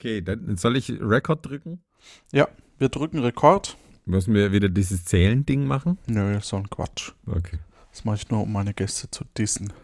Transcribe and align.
Okay, 0.00 0.22
dann 0.22 0.56
soll 0.56 0.78
ich 0.78 0.90
Rekord 0.98 1.44
drücken? 1.44 1.84
Ja, 2.32 2.48
wir 2.78 2.88
drücken 2.88 3.18
Rekord. 3.18 3.76
Müssen 4.06 4.32
wir 4.32 4.50
wieder 4.50 4.70
dieses 4.70 5.04
Zählen-Ding 5.04 5.66
machen? 5.66 5.98
Nö, 6.06 6.38
so 6.40 6.56
ein 6.56 6.70
Quatsch. 6.70 7.12
Okay. 7.26 7.58
Das 7.90 8.06
mache 8.06 8.16
ich 8.16 8.30
nur, 8.30 8.44
um 8.44 8.50
meine 8.50 8.72
Gäste 8.72 9.10
zu 9.10 9.24
dissen. 9.36 9.74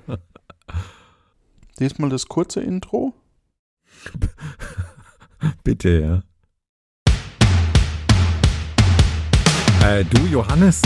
Diesmal 1.79 2.09
das 2.09 2.29
kurze 2.29 2.63
Intro. 2.63 3.13
Bitte, 5.65 5.91
ja. 6.01 6.23
Äh, 9.87 10.03
du, 10.07 10.23
Johannes, 10.29 10.81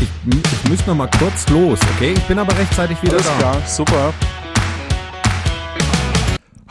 ich, 0.00 0.08
ich 0.32 0.70
muss 0.70 0.86
noch 0.86 0.94
mal 0.94 1.10
kurz 1.18 1.46
los, 1.50 1.78
okay? 1.94 2.14
Ich 2.16 2.26
bin 2.26 2.38
aber 2.38 2.56
rechtzeitig 2.56 3.02
wieder 3.02 3.16
Alles 3.16 3.26
da. 3.26 3.36
klar, 3.36 3.66
super. 3.66 4.14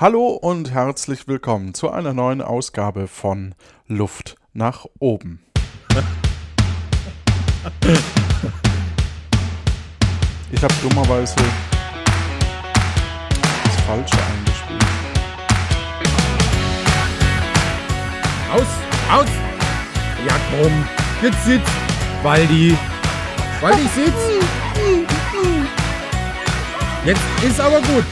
Hallo 0.02 0.29
und 0.29 0.71
herzlich 0.71 1.28
willkommen 1.28 1.73
zu 1.73 1.92
einer 1.92 2.14
neuen 2.14 2.42
Ausgabe 2.42 3.10
von 3.10 3.54
Luft 3.86 4.37
nach 4.54 4.86
oben. 4.97 5.43
Ich 10.54 10.64
habe 10.64 10.73
dummerweise 10.82 11.36
das 13.65 13.75
Falsche 13.86 14.15
eingespielt. 14.15 14.86
Aus, 18.54 18.68
aus! 19.11 19.28
Ja, 20.25 20.39
komm, 20.50 20.86
jetzt 21.21 21.43
sitz! 21.43 21.68
Waldi! 22.23 22.78
Waldi, 23.59 23.86
sitz! 23.93 24.14
Jetzt 27.04 27.43
ist 27.45 27.59
aber 27.59 27.81
gut! 27.81 28.06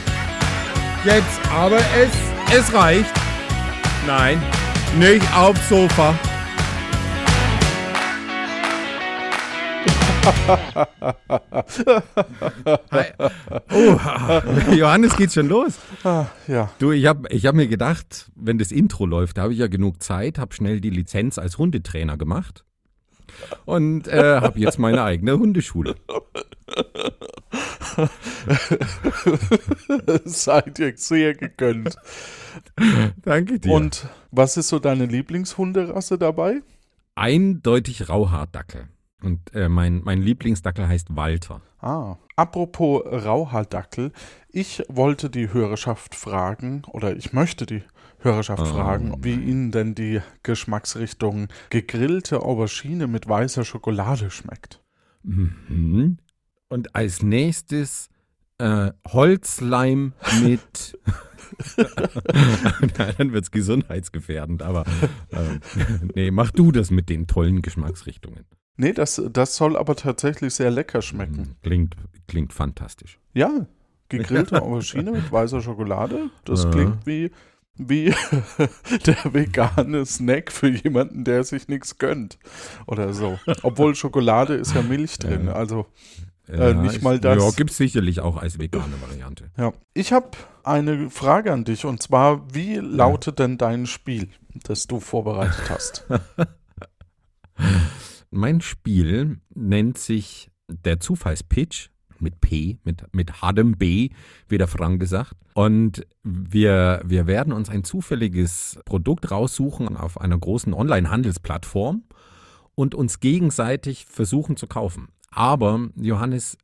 Jetzt 1.04 1.40
aber 1.52 1.78
es, 1.78 2.10
es 2.52 2.74
reicht! 2.74 3.12
Nein, 4.06 4.42
nicht 4.98 5.24
aufs 5.32 5.68
Sofa! 5.68 6.12
Oh, 13.70 13.98
Johannes, 14.72 15.16
geht's 15.16 15.34
schon 15.34 15.48
los? 15.48 15.78
Ah, 16.02 16.26
ja, 16.48 16.70
Du, 16.80 16.90
ich 16.90 17.06
habe 17.06 17.28
ich 17.30 17.46
hab 17.46 17.54
mir 17.54 17.68
gedacht, 17.68 18.30
wenn 18.34 18.58
das 18.58 18.72
Intro 18.72 19.06
läuft, 19.06 19.38
da 19.38 19.42
habe 19.42 19.52
ich 19.52 19.60
ja 19.60 19.68
genug 19.68 20.02
Zeit, 20.02 20.38
habe 20.38 20.54
schnell 20.54 20.80
die 20.80 20.90
Lizenz 20.90 21.38
als 21.38 21.58
Hundetrainer 21.58 22.16
gemacht 22.16 22.64
und 23.64 24.08
äh, 24.08 24.40
habe 24.40 24.58
jetzt 24.58 24.78
meine 24.78 25.02
eigene 25.02 25.38
Hundeschule. 25.38 25.94
seid 30.24 30.78
ihr 30.78 30.92
sehr 30.96 31.34
gegönnt. 31.34 31.96
Danke 33.22 33.58
dir. 33.58 33.72
Und 33.72 34.08
was 34.30 34.56
ist 34.56 34.68
so 34.68 34.78
deine 34.78 35.06
Lieblingshunderasse 35.06 36.18
dabei? 36.18 36.62
eindeutig 37.18 38.08
Rauhaardackel. 38.08 38.88
Und 39.22 39.52
äh, 39.54 39.68
mein, 39.68 40.02
mein 40.04 40.22
Lieblingsdackel 40.22 40.86
heißt 40.86 41.16
Walter. 41.16 41.60
Ah, 41.80 42.16
apropos 42.36 43.02
Rauhaardackel, 43.04 44.12
ich 44.50 44.84
wollte 44.88 45.28
die 45.28 45.52
Hörerschaft 45.52 46.14
fragen, 46.14 46.82
oder 46.92 47.16
ich 47.16 47.32
möchte 47.32 47.66
die 47.66 47.82
Hörerschaft 48.20 48.62
Oh, 48.62 48.66
fragen, 48.66 49.22
wie 49.22 49.34
Ihnen 49.34 49.70
denn 49.70 49.94
die 49.94 50.20
Geschmacksrichtung 50.42 51.48
gegrillte 51.70 52.42
Aubergine 52.42 53.06
mit 53.06 53.28
weißer 53.28 53.64
Schokolade 53.64 54.30
schmeckt. 54.30 54.82
Mhm. 55.22 56.18
Und 56.68 56.94
als 56.94 57.22
nächstes 57.22 58.08
äh, 58.58 58.90
Holzleim 59.06 60.12
mit. 60.42 60.98
Dann 63.16 63.32
wird 63.32 63.44
es 63.44 63.50
gesundheitsgefährdend, 63.50 64.62
aber 64.62 64.84
äh, 65.30 65.58
nee, 66.14 66.30
mach 66.30 66.50
du 66.50 66.72
das 66.72 66.90
mit 66.90 67.08
den 67.08 67.26
tollen 67.26 67.62
Geschmacksrichtungen. 67.62 68.44
Nee, 68.76 68.92
das, 68.92 69.20
das 69.32 69.56
soll 69.56 69.76
aber 69.76 69.96
tatsächlich 69.96 70.54
sehr 70.54 70.70
lecker 70.70 71.00
schmecken. 71.02 71.36
Mhm. 71.40 71.56
Klingt, 71.62 71.96
klingt 72.26 72.52
fantastisch. 72.52 73.18
Ja, 73.34 73.66
gegrillte 74.08 74.60
Aubergine 74.62 75.12
mit 75.12 75.32
weißer 75.32 75.60
Schokolade, 75.62 76.30
das 76.44 76.64
Ja. 76.64 76.70
klingt 76.70 77.06
wie, 77.06 77.30
wie 77.78 78.14
der 79.06 79.16
vegane 79.34 80.04
Snack 80.06 80.52
für 80.52 80.68
jemanden, 80.68 81.24
der 81.24 81.44
sich 81.44 81.68
nichts 81.68 81.98
gönnt. 81.98 82.38
Oder 82.86 83.12
so. 83.12 83.38
Obwohl 83.62 83.94
Schokolade 83.94 84.54
ist 84.54 84.74
ja 84.74 84.82
Milch 84.82 85.18
drin, 85.18 85.46
Ja. 85.46 85.52
also 85.52 85.86
Äh, 86.48 86.74
nicht 86.74 86.96
ist- 86.96 87.02
mal 87.02 87.20
das. 87.20 87.42
Ja, 87.42 87.50
gibt 87.50 87.70
es 87.70 87.76
sicherlich 87.76 88.20
auch 88.20 88.36
als 88.38 88.58
vegane 88.58 88.94
Variante. 89.02 89.50
Ja, 89.58 89.72
ich 89.94 90.12
habe 90.12 90.30
eine 90.64 91.10
Frage 91.10 91.52
an 91.52 91.64
dich 91.64 91.84
und 91.84 92.02
zwar, 92.02 92.42
wie 92.54 92.76
lautet 92.76 93.38
denn 93.38 93.58
dein 93.58 93.86
Spiel, 93.86 94.28
das 94.64 94.86
du 94.86 94.98
vorbereitet 95.00 95.68
hast? 95.70 96.06
Mein 98.30 98.60
Spiel 98.60 99.40
nennt 99.54 99.98
sich 99.98 100.50
der 100.68 101.00
Zufallspitch 101.00 101.90
mit 102.20 102.40
P, 102.40 102.78
mit, 102.84 103.02
mit 103.12 103.42
hartem 103.42 103.72
B, 103.72 104.10
wie 104.48 104.58
der 104.58 104.68
Frank 104.68 105.00
gesagt. 105.00 105.34
Und 105.54 106.06
wir, 106.22 107.02
wir 107.04 107.26
werden 107.26 107.52
uns 107.52 107.68
ein 107.68 107.84
zufälliges 107.84 108.78
Produkt 108.84 109.30
raussuchen 109.30 109.96
auf 109.96 110.20
einer 110.20 110.38
großen 110.38 110.72
Online-Handelsplattform 110.72 112.04
und 112.74 112.94
uns 112.94 113.20
gegenseitig 113.20 114.06
versuchen 114.06 114.56
zu 114.56 114.66
kaufen. 114.66 115.08
Aber, 115.30 115.88
Johannes, 115.96 116.56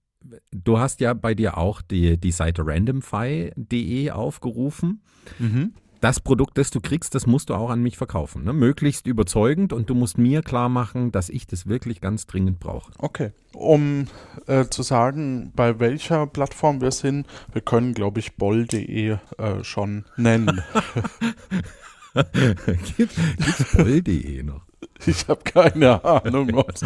du 0.53 0.78
hast 0.78 1.00
ja 1.00 1.14
bei 1.14 1.34
dir 1.34 1.59
auch 1.59 1.82
die, 1.82 2.19
die 2.19 2.32
Seite 2.32 2.66
randomfy.de 2.66 4.10
aufgerufen 4.10 5.03
mhm. 5.38 5.75
Das 6.04 6.20
Produkt, 6.20 6.59
das 6.59 6.70
du 6.70 6.81
kriegst, 6.82 7.15
das 7.15 7.26
musst 7.26 7.48
du 7.48 7.54
auch 7.54 7.70
an 7.70 7.81
mich 7.82 7.97
verkaufen. 7.97 8.44
Ne? 8.44 8.53
Möglichst 8.53 9.06
überzeugend 9.06 9.72
und 9.72 9.88
du 9.88 9.94
musst 9.94 10.19
mir 10.19 10.42
klar 10.42 10.69
machen, 10.69 11.12
dass 11.12 11.31
ich 11.31 11.47
das 11.47 11.66
wirklich 11.66 12.03
ganz 12.03 12.26
dringend 12.26 12.60
brauche. 12.60 12.92
Okay. 12.98 13.31
Um 13.54 14.09
äh, 14.47 14.66
zu 14.66 14.82
sagen, 14.82 15.50
bei 15.56 15.81
welcher 15.81 16.26
Plattform 16.26 16.82
wir 16.82 16.91
sind, 16.91 17.26
wir 17.54 17.62
können, 17.62 17.94
glaube 17.94 18.20
ich, 18.20 18.37
boll.de 18.37 19.16
äh, 19.38 19.64
schon 19.64 20.04
nennen. 20.19 20.60
Gibt 22.97 23.16
es 23.16 23.72
boll.de 23.75 24.43
noch? 24.43 24.60
Ich 25.06 25.26
habe 25.26 25.41
keine 25.43 26.04
Ahnung. 26.04 26.50
ob's- 26.54 26.84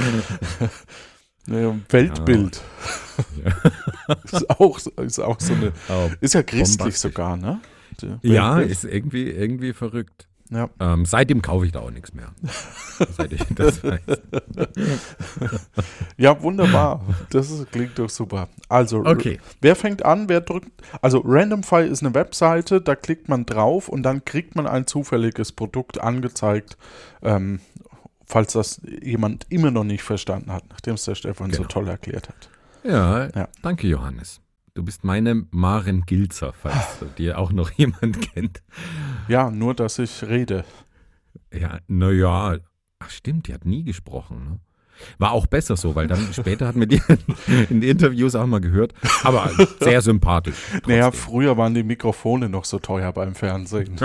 nee, 1.46 1.72
Weltbild. 1.88 2.62
ist, 4.32 4.48
auch, 4.50 4.78
ist 5.02 5.18
auch 5.18 5.40
so 5.40 5.54
eine. 5.54 5.72
Oh, 5.88 6.08
Ist 6.20 6.34
ja 6.34 6.44
christlich 6.44 6.78
Bombastisch. 6.78 7.00
sogar, 7.00 7.36
ne? 7.36 7.60
Die 8.03 8.28
ja, 8.28 8.56
Weltbild. 8.56 8.70
ist 8.70 8.84
irgendwie, 8.84 9.31
irgendwie 9.31 9.72
verrückt. 9.72 10.28
ja. 10.50 10.69
Ähm, 10.81 11.04
seitdem 11.04 11.42
kaufe 11.42 11.66
ich 11.66 11.72
da 11.72 11.81
auch 11.81 11.91
nichts 11.91 12.12
mehr. 12.14 12.32
Seit 13.16 13.32
ich 13.32 13.42
das 13.54 13.82
weiß. 13.84 14.00
Ja, 16.16 16.41
wunderbar. 16.42 17.00
Das 17.31 17.50
ist, 17.50 17.70
klingt 17.70 17.98
doch 17.98 18.08
super. 18.10 18.48
Also, 18.69 19.04
Okay. 19.04 19.38
wer 19.60 19.76
fängt 19.76 20.04
an? 20.04 20.28
Wer 20.28 20.41
drückt? 20.41 20.70
Also, 21.00 21.22
Randomfy 21.25 21.87
ist 21.87 22.03
eine 22.03 22.14
Webseite, 22.14 22.81
da 22.81 22.97
klickt 22.97 23.28
man 23.28 23.47
drauf 23.47 23.88
und 23.88 24.03
dann 24.03 24.25
kriegt 24.25 24.56
man 24.56 24.66
ein 24.66 24.87
zufälliges 24.87 25.53
Produkt 25.53 26.00
angezeigt, 26.00 26.76
ähm, 27.22 27.60
falls 28.26 28.53
das 28.53 28.81
jemand 29.03 29.47
immer 29.48 29.70
noch 29.70 29.84
nicht 29.84 30.03
verstanden 30.03 30.53
hat, 30.53 30.64
nachdem 30.70 30.94
es 30.94 31.04
der 31.04 31.14
Stefan 31.14 31.50
so 31.50 31.58
Genau. 31.58 31.69
toll 31.69 31.88
erklärt 31.88 32.28
hat. 32.28 32.50
Ja, 32.84 33.26
Ja. 33.34 33.48
danke 33.62 33.87
Johannes. 33.87 34.41
Du 34.78 34.84
bist 34.84 35.02
meine 35.02 35.44
Maren 35.50 36.02
Gilzer, 36.06 36.52
falls 36.52 37.04
dir 37.18 37.40
auch 37.40 37.50
noch 37.50 37.72
jemand 37.76 38.20
kennt. 38.32 38.62
Ja, 39.26 39.50
nur, 39.50 39.74
dass 39.74 39.98
ich 39.98 40.22
rede. 40.22 40.64
Ja, 41.52 41.80
naja, 41.88 42.58
ach 43.00 43.10
stimmt, 43.10 43.48
die 43.48 43.54
hat 43.54 43.64
nie 43.64 43.82
gesprochen. 43.82 44.44
Ne? 44.44 44.60
War 45.18 45.32
auch 45.32 45.48
besser 45.48 45.76
so, 45.76 45.96
weil 45.96 46.06
dann 46.06 46.28
später 46.32 46.68
hat 46.68 46.76
man 46.76 46.88
die 46.88 47.02
in 47.70 47.80
den 47.80 47.90
Interviews 47.90 48.36
auch 48.36 48.46
mal 48.46 48.60
gehört. 48.60 48.94
Aber 49.24 49.50
sehr 49.80 50.00
sympathisch. 50.00 50.54
Naja, 50.86 51.10
trotzdem. 51.10 51.22
früher 51.24 51.56
waren 51.56 51.74
die 51.74 51.82
Mikrofone 51.82 52.48
noch 52.48 52.64
so 52.64 52.78
teuer 52.78 53.12
beim 53.12 53.34
Fernsehen. 53.34 53.96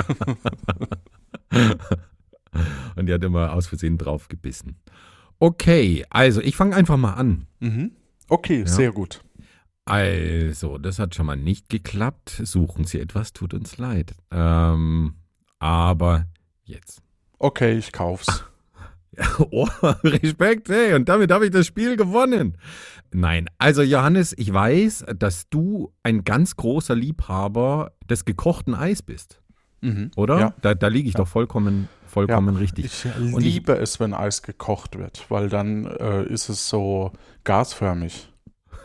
Und 2.95 3.05
die 3.05 3.13
hat 3.13 3.23
immer 3.23 3.53
aus 3.53 3.67
Versehen 3.67 3.99
drauf 3.99 4.27
gebissen. 4.27 4.77
Okay, 5.37 6.03
also 6.09 6.41
ich 6.41 6.55
fange 6.55 6.75
einfach 6.75 6.97
mal 6.97 7.13
an. 7.13 7.45
mhm. 7.59 7.91
Okay, 8.27 8.63
sehr 8.65 8.91
gut. 8.91 9.21
Also, 9.85 10.77
das 10.77 10.97
hat 10.99 11.13
schon 11.15 11.25
mal 11.25 11.35
nicht 11.35 11.69
geklappt. 11.69 12.41
Suchen 12.43 12.85
Sie 12.85 12.99
etwas, 12.99 13.33
tut 13.33 13.53
uns 13.53 13.77
leid. 13.77 14.13
Ähm, 14.31 15.15
aber 15.59 16.25
jetzt. 16.63 17.01
Okay, 17.39 17.77
ich 17.77 17.91
kauf's. 17.91 18.45
Oh, 19.51 19.67
Respekt, 20.03 20.69
hey, 20.69 20.95
und 20.95 21.07
damit 21.07 21.31
habe 21.31 21.45
ich 21.45 21.51
das 21.51 21.67
Spiel 21.67 21.97
gewonnen. 21.97 22.57
Nein, 23.11 23.47
also 23.59 23.83
Johannes, 23.83 24.33
ich 24.35 24.51
weiß, 24.51 25.05
dass 25.19 25.47
du 25.51 25.93
ein 26.01 26.23
ganz 26.23 26.55
großer 26.55 26.95
Liebhaber 26.95 27.91
des 28.09 28.25
gekochten 28.25 28.73
Eis 28.73 29.03
bist, 29.03 29.39
Mhm. 29.81 30.09
oder? 30.15 30.39
Ja. 30.39 30.53
Da, 30.63 30.73
da 30.73 30.87
liege 30.87 31.07
ich 31.09 31.13
doch 31.13 31.27
vollkommen, 31.27 31.89
vollkommen 32.07 32.55
richtig. 32.57 32.85
Ich 32.85 33.05
Und 33.15 33.37
ich- 33.45 33.53
liebe 33.53 33.73
es, 33.77 33.99
wenn 33.99 34.15
Eis 34.15 34.41
gekocht 34.41 34.97
wird, 34.97 35.29
weil 35.29 35.47
dann 35.47 35.85
äh, 35.85 36.23
ist 36.23 36.49
es 36.49 36.67
so 36.67 37.11
gasförmig 37.43 38.32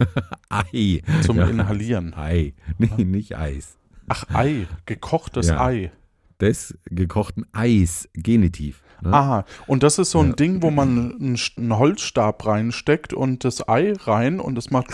Ei. 0.48 1.02
zum 1.22 1.36
Ja. 1.38 1.46
Inhalieren. 1.46 2.14
Ei, 2.14 2.54
nee, 2.78 3.04
nicht 3.04 3.36
Eis. 3.36 3.76
Ach, 4.08 4.24
Ei, 4.32 4.66
gekochtes 4.86 5.48
Ja. 5.48 5.60
Ei. 5.64 5.92
des 6.40 6.76
gekochten 6.86 7.44
Eis, 7.52 8.08
Genitiv. 8.14 8.82
Ne? 9.02 9.12
Aha, 9.12 9.44
und 9.66 9.82
das 9.84 9.98
ist 9.98 10.10
so 10.10 10.20
ein 10.20 10.30
Ja. 10.30 10.32
Ding, 10.34 10.62
wo 10.62 10.70
man 10.70 11.36
einen, 11.56 11.78
Holzstab 11.78 12.44
reinsteckt 12.46 13.12
und 13.12 13.44
das 13.44 13.68
Ei 13.68 13.92
rein 13.92 14.40
und 14.40 14.56
es 14.58 14.70
macht 14.70 14.88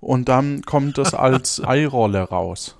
und 0.00 0.28
dann 0.28 0.60
kommt 0.62 0.98
das 0.98 1.14
als 1.14 1.62
Eirolle 1.64 2.20
raus. 2.22 2.76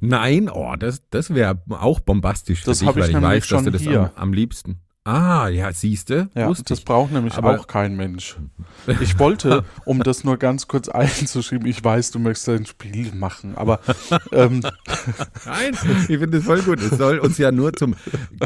Nein, 0.00 0.48
oh, 0.48 0.74
das, 0.76 1.02
das 1.10 1.32
wäre 1.32 1.62
auch 1.70 2.00
bombastisch 2.00 2.60
für 2.60 2.66
Das 2.70 2.80
dich, 2.80 2.88
ich 2.88 2.96
weil 2.96 3.04
ich 3.04 3.12
nämlich 3.14 3.30
weiß, 3.30 3.48
dass 3.48 3.62
du 3.64 3.70
das 3.70 3.82
hier. 3.82 4.00
am, 4.16 4.22
am 4.22 4.32
liebsten. 4.32 4.80
Ah, 5.04 5.48
ja, 5.48 5.72
siehste, 5.72 6.28
Ja, 6.36 6.52
das 6.64 6.80
braucht 6.82 7.10
nämlich 7.10 7.34
Aber- 7.34 7.58
auch 7.58 7.66
kein 7.66 7.96
Mensch. 7.96 8.36
Ich 9.00 9.18
wollte, 9.18 9.64
um 9.84 10.00
das 10.00 10.22
nur 10.22 10.36
ganz 10.36 10.68
kurz 10.68 10.88
einzuschieben, 10.88 11.66
ich 11.66 11.82
weiß, 11.82 12.12
du 12.12 12.20
möchtest 12.20 12.48
ein 12.50 12.66
Spiel 12.66 13.12
machen, 13.12 13.56
aber 13.56 13.80
ähm, 14.32 14.60
Nein, 15.44 15.72
ich 16.08 16.18
finde 16.18 16.28
das 16.38 16.44
voll 16.44 16.62
gut. 16.62 16.80
Es 16.80 16.98
soll 16.98 17.18
uns 17.18 17.36
ja 17.38 17.50
nur 17.50 17.72
zum 17.72 17.96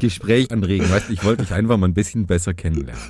Gespräch 0.00 0.50
anregen. 0.50 0.90
Weißt 0.90 1.10
ich 1.10 1.22
wollte 1.24 1.42
dich 1.42 1.52
einfach 1.52 1.76
mal 1.76 1.88
ein 1.88 1.94
bisschen 1.94 2.26
besser 2.26 2.54
kennenlernen. 2.54 3.02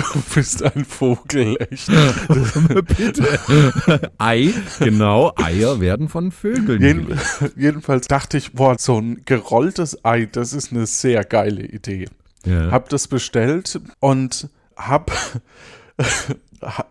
Du 0.00 0.22
bist 0.34 0.62
ein 0.62 0.84
Vogel, 0.84 1.56
echt. 1.70 1.88
Bitte. 2.96 4.10
Ei, 4.18 4.52
genau, 4.80 5.32
Eier 5.36 5.80
werden 5.80 6.08
von 6.08 6.32
Vögeln 6.32 6.82
Jeden, 6.82 7.18
jedenfalls 7.56 8.08
dachte 8.08 8.38
ich, 8.38 8.52
boah, 8.52 8.76
so 8.78 9.00
ein 9.00 9.22
gerolltes 9.24 10.04
Ei, 10.04 10.26
das 10.30 10.52
ist 10.52 10.72
eine 10.72 10.86
sehr 10.86 11.24
geile 11.24 11.64
Idee. 11.64 12.06
Ja. 12.44 12.70
Hab 12.70 12.88
das 12.88 13.08
bestellt 13.08 13.80
und 14.00 14.48
hab, 14.76 15.10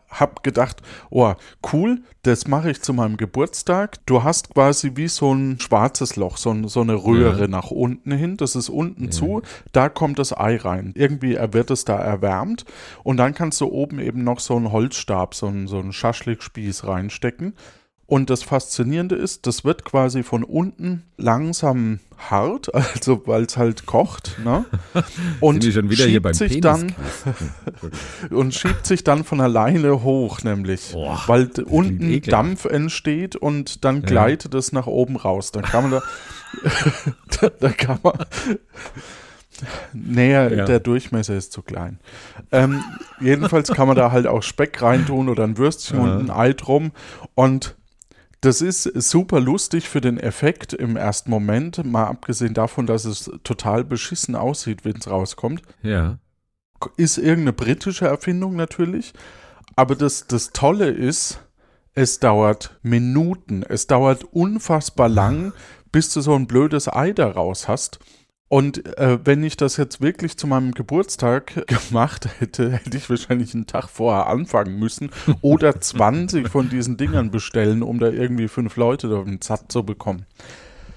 hab 0.09 0.43
gedacht, 0.43 0.81
oh, 1.09 1.33
cool, 1.71 2.01
das 2.21 2.47
mache 2.47 2.71
ich 2.71 2.81
zu 2.81 2.93
meinem 2.93 3.17
Geburtstag. 3.17 3.97
Du 4.05 4.23
hast 4.23 4.53
quasi 4.53 4.91
wie 4.95 5.07
so 5.07 5.33
ein 5.33 5.59
schwarzes 5.59 6.15
Loch, 6.15 6.37
so, 6.37 6.51
ein, 6.51 6.67
so 6.67 6.81
eine 6.81 6.95
Röhre 6.95 7.41
Ja. 7.41 7.47
nach 7.47 7.71
unten 7.71 8.11
hin. 8.11 8.37
Das 8.37 8.55
ist 8.55 8.69
unten 8.69 9.11
zu, 9.11 9.41
da 9.71 9.89
kommt 9.89 10.19
das 10.19 10.37
Ei 10.37 10.57
rein. 10.57 10.93
Irgendwie 10.95 11.37
wird 11.51 11.71
es 11.71 11.85
da 11.85 11.97
erwärmt 11.97 12.65
und 13.03 13.17
dann 13.17 13.33
kannst 13.33 13.59
du 13.61 13.65
oben 13.67 13.99
eben 13.99 14.23
noch 14.23 14.39
so 14.39 14.55
einen 14.55 14.71
Holzstab, 14.71 15.35
so 15.35 15.47
einen, 15.47 15.67
so 15.67 15.79
einen 15.79 15.93
Schaschlikspieß 15.93 16.85
reinstecken. 16.87 17.53
Und 18.13 18.29
das 18.29 18.43
Faszinierende 18.43 19.15
ist, 19.15 19.47
das 19.47 19.65
wird 19.65 19.85
quasi 19.85 20.21
von 20.21 20.43
unten 20.43 21.01
langsam 21.17 21.99
hart, 22.29 22.71
also 22.95 23.23
weil 23.25 23.41
es 23.45 23.57
halt 23.57 23.87
kocht, 23.87 24.37
ne? 24.45 24.65
Und 25.39 25.63
schiebt 25.63 26.35
sich 26.35 26.61
dann 26.61 26.93
und 28.29 28.53
schiebt 28.53 28.85
sich 28.85 29.03
dann 29.03 29.23
von 29.23 29.41
alleine 29.41 30.03
hoch, 30.03 30.43
nämlich, 30.43 30.91
Boah, 30.91 31.23
weil 31.25 31.49
unten 31.65 32.03
ekelhaft. 32.03 32.31
Dampf 32.31 32.65
entsteht 32.65 33.35
und 33.35 33.83
dann 33.83 34.03
gleitet 34.03 34.53
es 34.53 34.73
nach 34.73 34.85
oben 34.85 35.15
raus. 35.15 35.51
Dann 35.51 35.63
kann 35.63 35.89
man 35.89 35.91
da, 35.99 36.03
da, 37.41 37.49
da 37.49 37.69
kann 37.69 37.97
man 38.03 38.13
näher, 39.91 40.53
Ja. 40.55 40.65
der 40.65 40.79
Durchmesser 40.81 41.35
ist 41.35 41.51
zu 41.51 41.63
klein. 41.63 41.97
Ähm, 42.51 42.83
jedenfalls 43.19 43.71
kann 43.71 43.87
man 43.87 43.97
da 43.97 44.11
halt 44.11 44.27
auch 44.27 44.43
Speck 44.43 44.83
reintun 44.83 45.29
oder 45.29 45.45
ein 45.45 45.57
Würstchen 45.57 45.97
Ja. 45.97 46.03
und 46.03 46.29
ein 46.29 46.29
Ei 46.29 46.53
drum 46.53 46.91
und 47.33 47.75
das 48.43 48.59
ist 48.59 48.83
super 48.83 49.39
lustig 49.39 49.87
für 49.87 50.01
den 50.01 50.19
Effekt 50.19 50.73
im 50.73 50.97
ersten 50.97 51.31
Moment, 51.31 51.85
mal 51.85 52.07
abgesehen 52.07 52.53
davon, 52.53 52.85
dass 52.85 53.05
es 53.05 53.31
total 53.43 53.85
beschissen 53.85 54.35
aussieht, 54.35 54.83
wenn 54.83 54.97
es 54.97 55.09
rauskommt 55.09 55.61
Ja. 55.81 56.17
ist 56.97 57.17
irgendeine 57.17 57.53
britische 57.53 58.05
Erfindung 58.05 58.57
natürlich. 58.57 59.13
Aber 59.77 59.95
das, 59.95 60.27
das 60.27 60.51
Tolle 60.51 60.89
ist, 60.89 61.39
es 61.93 62.19
dauert 62.19 62.77
Minuten. 62.81 63.63
Es 63.63 63.87
dauert 63.87 64.25
unfassbar 64.25 65.07
lang, 65.07 65.53
bis 65.93 66.13
du 66.13 66.19
so 66.19 66.35
ein 66.35 66.45
blödes 66.45 66.91
Ei 66.91 67.13
daraus 67.13 67.69
hast. 67.69 67.99
Und 68.53 68.85
äh, 68.99 69.17
wenn 69.23 69.43
ich 69.43 69.57
das 69.57 69.77
jetzt 69.77 69.99
wirklich 69.99 70.37
zu 70.37 70.45
meinem 70.45 70.73
Geburtstag 70.73 71.65
gemacht 71.89 72.29
hätte, 72.37 72.73
hätte 72.73 72.97
ich 72.97 73.09
wahrscheinlich 73.09 73.55
einen 73.55 73.65
Tag 73.65 73.89
vorher 73.89 74.27
anfangen 74.27 74.77
müssen 74.77 75.09
oder 75.41 75.81
20 75.81 76.49
von 76.49 76.69
diesen 76.69 76.95
Dingern 76.95 77.31
bestellen, 77.31 77.81
um 77.81 77.97
da 77.97 78.09
irgendwie 78.09 78.47
fünf 78.47 78.75
Leute 78.75 79.07
auf 79.17 79.25
den 79.25 79.41
Satt 79.41 79.71
zu 79.71 79.81
bekommen. 79.81 80.27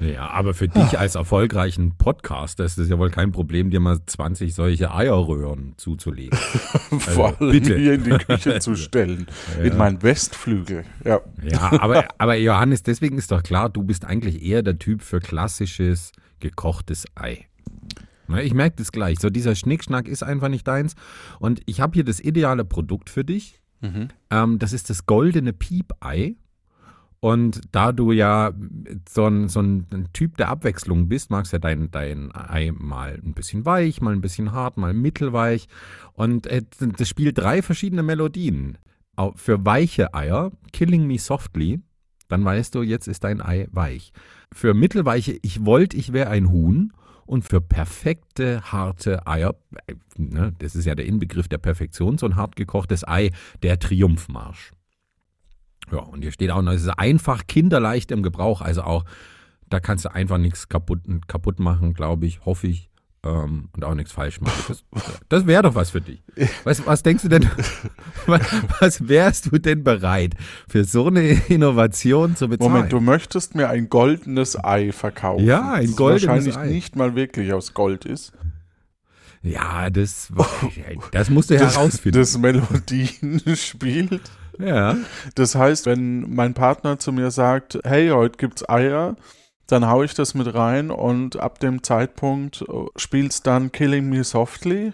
Ja, 0.01 0.29
aber 0.29 0.53
für 0.53 0.69
dich 0.69 0.99
als 0.99 1.15
erfolgreichen 1.15 1.97
Podcaster 1.97 2.63
ist 2.63 2.77
es 2.77 2.91
ja 2.91 2.99
wohl 2.99 3.09
kein 3.09 3.33
Problem, 3.33 3.71
dir 3.71 3.81
mal 3.81 4.01
20 4.05 4.55
solche 4.55 4.93
Eierröhren 4.93 5.73
zuzulegen. 5.79 6.39
Vor 6.99 7.41
allem 7.41 7.53
bitte. 7.53 7.79
hier 7.79 7.95
in 7.95 8.05
die 8.05 8.19
Küche 8.19 8.59
zu 8.59 8.77
stellen. 8.77 9.29
In 9.63 9.79
meinen 9.79 10.03
Westflügel. 10.03 10.85
Ja. 11.07 11.23
Ja, 11.43 11.73
aber, 11.81 12.05
aber 12.19 12.37
Johannes, 12.37 12.83
deswegen 12.83 13.17
ist 13.17 13.33
doch 13.33 13.43
klar, 13.43 13.71
du 13.71 13.83
bist 13.83 14.05
eigentlich 14.05 14.43
eher 14.43 14.63
der 14.63 14.79
Typ 14.79 15.01
für 15.01 15.21
klassisches 15.21 16.13
gekochtes 16.41 17.07
Ei. 17.15 17.46
Na, 18.29 18.43
Ich 18.43 18.55
merke 18.55 18.77
das 18.77 18.93
gleich. 18.93 19.19
So 19.21 19.31
dieser 19.31 19.55
Schnickschnack 19.55 20.09
ist 20.09 20.23
einfach 20.23 20.49
nicht 20.49 20.67
deins. 20.67 20.95
Und 21.39 21.61
ich 21.67 21.81
habe 21.81 21.95
hier 21.95 22.05
das 22.05 22.21
ideale 22.21 22.65
Produkt 22.65 23.11
für 23.11 23.25
dich. 23.25 23.61
Ähm, 24.31 24.59
das 24.59 24.73
ist 24.73 24.91
das 24.91 25.07
goldene 25.07 25.53
Piepei. 25.53 26.37
Und 27.21 27.61
da 27.73 27.93
du 27.93 28.13
ja 28.13 28.53
so 29.09 29.27
ein, 29.27 29.49
so 29.49 29.61
ein 29.61 30.09
Typ 30.13 30.37
der 30.37 30.49
Abwechslung 30.49 31.09
bist, 31.09 31.31
magst 31.31 31.53
ja 31.53 31.59
dein, 31.59 31.91
dein 31.91 32.31
Ei 32.35 32.73
mal 32.77 33.21
ein 33.25 33.33
bisschen 33.33 33.65
weich, 33.65 34.01
mal 34.01 34.13
ein 34.13 34.21
bisschen 34.21 34.53
hart, 34.53 34.77
mal 34.77 34.93
mittelweich. 34.95 35.67
Und 36.13 36.47
äh, 36.47 36.63
das 36.79 37.09
spielt 37.09 37.39
drei 37.39 37.63
verschiedene 37.63 38.03
Melodien. 38.03 38.79
Für 39.35 39.65
weiche 39.65 40.13
Eier, 40.13 40.53
Killing 40.73 41.07
Me 41.07 41.19
Softly, 41.19 41.81
dann 42.29 42.45
weißt 42.45 42.75
du, 42.75 42.83
jetzt 42.83 43.09
ist 43.09 43.25
dein 43.25 43.41
Ei 43.41 43.67
weich. 43.73 44.13
Für 44.53 44.75
mittelweiche, 44.75 45.39
ich 45.43 45.65
wollte, 45.65 45.97
ich 45.97 46.13
wäre 46.13 46.29
ein 46.31 46.51
Huhn. 46.51 46.93
Und 47.27 47.43
für 47.43 47.61
perfekte, 47.61 48.63
harte 48.73 49.27
Eier, 49.27 49.57
äh, 49.87 49.95
ne, 50.17 50.55
das 50.59 50.77
ist 50.77 50.85
ja 50.85 50.95
der 50.95 51.07
Inbegriff 51.07 51.49
der 51.49 51.59
Perfektion, 51.59 52.19
so 52.19 52.27
ein 52.27 52.37
hart 52.37 52.57
gekochtes 52.57 53.07
Ei, 53.07 53.31
der 53.63 53.79
Triumphmarsch. 53.79 54.73
Ja, 55.91 55.99
und 55.99 56.23
hier 56.23 56.33
steht 56.33 56.51
auch 56.51 56.63
noch, 56.63 56.73
es 56.73 56.83
ist 56.83 56.99
einfach 56.99 57.47
kinderleicht 57.47 58.11
im 58.11 58.23
Gebrauch, 58.23 58.61
also 58.61 58.83
auch, 58.83 59.05
da 59.69 59.81
kannst 59.81 60.05
du 60.05 60.13
einfach 60.13 60.39
nichts 60.39 60.69
kaputt, 60.69 61.01
kaputt 61.27 61.59
machen, 61.59 61.95
glaube 61.95 62.27
ich, 62.27 62.45
hoffe 62.45 62.69
ich, 62.69 62.91
ähm, 63.27 63.69
und 63.75 63.85
auch 63.85 63.95
nichts 63.95 64.13
falsch 64.13 64.41
machen. 64.41 64.63
Das, 64.69 64.85
das 65.29 65.47
wäre 65.47 65.63
doch 65.63 65.75
was 65.75 65.91
für 65.91 66.01
dich. 66.01 66.23
Was, 66.65 66.87
was 66.87 67.03
denkst 67.03 67.23
du 67.25 67.29
denn, 67.29 67.49
was, 68.27 68.41
was 68.81 69.09
wärst 69.09 69.47
du 69.47 69.59
denn 69.59 69.83
bereit, 69.85 70.35
für 70.69 70.85
so 70.85 71.07
eine 71.09 71.23
Innovation 71.49 72.37
zu 72.37 72.49
bezahlen? 72.49 72.73
Moment, 72.73 72.93
du 72.93 73.01
möchtest 73.01 73.55
mir 73.55 73.69
ein 73.69 73.89
goldenes 73.89 74.63
Ei 74.63 74.93
verkaufen. 74.93 75.45
Ja, 75.45 75.73
ein 75.73 75.87
das 75.87 75.97
goldenes 75.97 76.27
wahrscheinlich 76.29 76.57
Ei. 76.57 76.67
nicht 76.69 76.97
mal 76.97 77.15
wirklich 77.15 77.53
aus 77.53 77.75
Gold 77.75 78.05
ist. 78.05 78.33
ja, 79.43 79.91
das, 79.91 80.33
das 81.13 81.31
musst 81.31 81.51
du 81.51 81.59
herausfinden. 81.59 82.19
Das 82.19 82.39
Melodien 82.39 83.43
spielt. 83.57 84.23
ja. 84.59 84.97
Das 85.35 85.55
heißt, 85.55 85.87
wenn 85.87 86.35
mein 86.35 86.55
Partner 86.55 86.99
zu 86.99 87.13
mir 87.13 87.31
sagt, 87.31 87.79
hey, 87.85 88.09
heute 88.11 88.39
gibt's 88.39 88.69
Eier, 88.69 89.17
dann 89.67 89.87
hau 89.89 90.03
ich 90.03 90.15
das 90.15 90.35
mit 90.35 90.55
rein 90.55 90.91
und 90.91 91.37
ab 91.37 91.59
dem 91.59 91.83
Zeitpunkt 91.83 92.63
äh, 92.63 92.87
spielt's 92.97 93.43
dann 93.43 93.73
Killing 93.73 94.09
Me 94.09 94.23
Softly. 94.25 94.93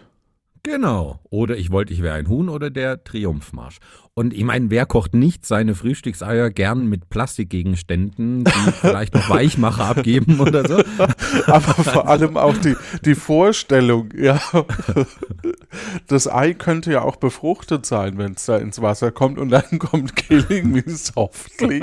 Genau. 0.64 1.18
Oder 1.30 1.56
ich 1.56 1.70
wollte, 1.70 1.92
ich 1.92 2.02
wäre 2.02 2.14
ein 2.14 2.28
Huhn 2.28 2.48
oder 2.48 2.70
der 2.70 3.02
Triumphmarsch. 3.02 3.78
Und 4.14 4.34
ich 4.34 4.44
meine, 4.44 4.70
wer 4.70 4.84
kocht 4.84 5.14
nicht 5.14 5.46
seine 5.46 5.74
Frühstückseier 5.74 6.50
gern 6.50 6.86
mit 6.86 7.08
Plastikgegenständen, 7.08 8.44
die 8.44 8.50
vielleicht 8.80 9.14
noch 9.14 9.28
Weichmacher 9.30 9.86
abgeben 9.86 10.38
oder 10.38 10.68
so? 10.68 10.76
Aber 11.46 11.60
vor 11.60 12.08
allem 12.08 12.36
auch 12.36 12.56
die, 12.58 12.76
die 13.04 13.14
Vorstellung, 13.14 14.10
ja. 14.16 14.40
Das 16.06 16.28
Ei 16.28 16.52
könnte 16.52 16.92
ja 16.92 17.02
auch 17.02 17.16
befruchtet 17.16 17.86
sein, 17.86 18.18
wenn 18.18 18.32
es 18.32 18.44
da 18.44 18.58
ins 18.58 18.82
Wasser 18.82 19.10
kommt 19.10 19.38
und 19.38 19.48
dann 19.48 19.78
kommt 19.78 20.14
Killing 20.14 20.70
Me 20.70 20.84
Softly. 20.86 21.82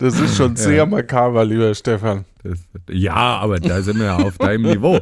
Das 0.00 0.18
ist 0.20 0.36
schon 0.36 0.56
sehr 0.56 0.84
makaber, 0.84 1.44
lieber 1.44 1.72
Stefan. 1.76 2.24
Das, 2.42 2.58
ja, 2.90 3.14
aber 3.14 3.60
da 3.60 3.82
sind 3.82 3.98
wir 3.98 4.06
ja 4.06 4.16
auf 4.16 4.38
deinem 4.38 4.62
Niveau. 4.62 4.98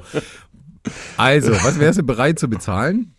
Also, 1.17 1.53
was 1.53 1.79
wärst 1.79 1.99
du 1.99 2.03
bereit 2.03 2.39
zu 2.39 2.49
bezahlen? 2.49 3.15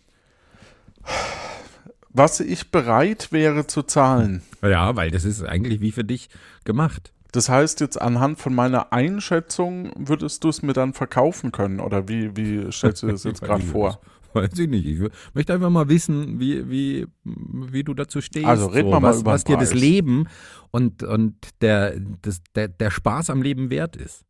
Was 2.10 2.40
ich 2.40 2.70
bereit 2.70 3.32
wäre 3.32 3.66
zu 3.66 3.82
zahlen. 3.82 4.42
Ja, 4.62 4.96
weil 4.96 5.10
das 5.10 5.24
ist 5.24 5.42
eigentlich 5.42 5.80
wie 5.80 5.92
für 5.92 6.04
dich 6.04 6.28
gemacht. 6.64 7.12
Das 7.32 7.48
heißt, 7.48 7.80
jetzt 7.80 8.00
anhand 8.00 8.38
von 8.38 8.54
meiner 8.54 8.92
Einschätzung 8.92 9.92
würdest 9.96 10.42
du 10.44 10.48
es 10.48 10.62
mir 10.62 10.72
dann 10.72 10.94
verkaufen 10.94 11.52
können? 11.52 11.80
Oder 11.80 12.08
wie, 12.08 12.36
wie 12.36 12.72
stellst 12.72 13.02
du 13.02 13.08
das 13.08 13.24
jetzt 13.24 13.42
gerade 13.42 13.62
vor? 13.62 14.00
Weiß 14.32 14.58
ich 14.58 14.68
nicht. 14.68 14.86
Ich 14.86 15.00
möchte 15.34 15.54
einfach 15.54 15.70
mal 15.70 15.88
wissen, 15.88 16.40
wie, 16.40 16.68
wie, 16.68 17.06
wie 17.24 17.84
du 17.84 17.94
dazu 17.94 18.20
stehst. 18.20 18.46
Also 18.46 18.66
reden 18.66 18.90
wir 18.90 19.00
mal 19.00 19.10
was, 19.10 19.20
über 19.20 19.32
was 19.32 19.44
dir 19.44 19.56
das. 19.56 19.74
Leben 19.74 20.26
und, 20.70 21.02
und 21.02 21.34
der, 21.60 21.98
das, 22.22 22.40
der, 22.54 22.68
der 22.68 22.90
Spaß 22.90 23.30
am 23.30 23.42
Leben 23.42 23.70
wert 23.70 23.96
ist. 23.96 24.24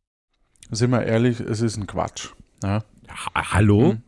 Sind 0.71 0.91
wir 0.91 1.03
ehrlich, 1.03 1.39
es 1.39 1.61
ist 1.61 1.77
ein 1.77 1.87
Quatsch. 1.87 2.29
Ja? 2.63 2.83
Ha 3.09 3.53
Hallo? 3.53 3.93
Mhm. 3.93 4.01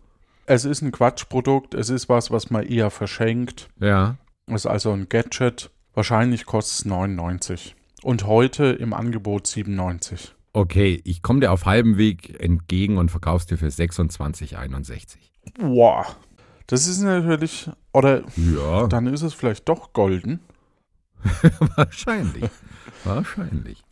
Es 0.45 0.65
ist 0.65 0.81
ein 0.81 0.91
Quatschprodukt, 0.91 1.73
es 1.73 1.89
ist 1.89 2.09
was, 2.09 2.31
was 2.31 2.49
man 2.49 2.65
eher 2.65 2.89
verschenkt. 2.89 3.69
Ja. 3.79 4.17
Es 4.47 4.55
ist 4.61 4.65
also 4.65 4.91
ein 4.91 5.07
Gadget. 5.07 5.69
Wahrscheinlich 5.93 6.45
kostet 6.45 6.79
es 6.79 6.85
99. 6.85 7.75
Und 8.03 8.25
heute 8.25 8.65
im 8.65 8.93
Angebot 8.93 9.47
97. 9.47 10.33
Okay, 10.53 10.99
ich 11.05 11.21
komme 11.21 11.39
dir 11.39 11.51
auf 11.51 11.65
halbem 11.65 11.97
Weg 11.97 12.41
entgegen 12.41 12.97
und 12.97 13.09
verkauf's 13.11 13.45
dir 13.45 13.57
für 13.57 13.67
26,61. 13.67 15.07
Boah. 15.57 16.05
Das 16.67 16.87
ist 16.87 16.99
natürlich, 17.01 17.69
oder 17.93 18.23
Ja, 18.35 18.87
dann 18.87 19.07
ist 19.07 19.21
es 19.21 19.33
vielleicht 19.33 19.69
doch 19.69 19.93
golden. 19.93 20.39
wahrscheinlich. 21.75 22.49
Wahrscheinlich. 23.03 23.83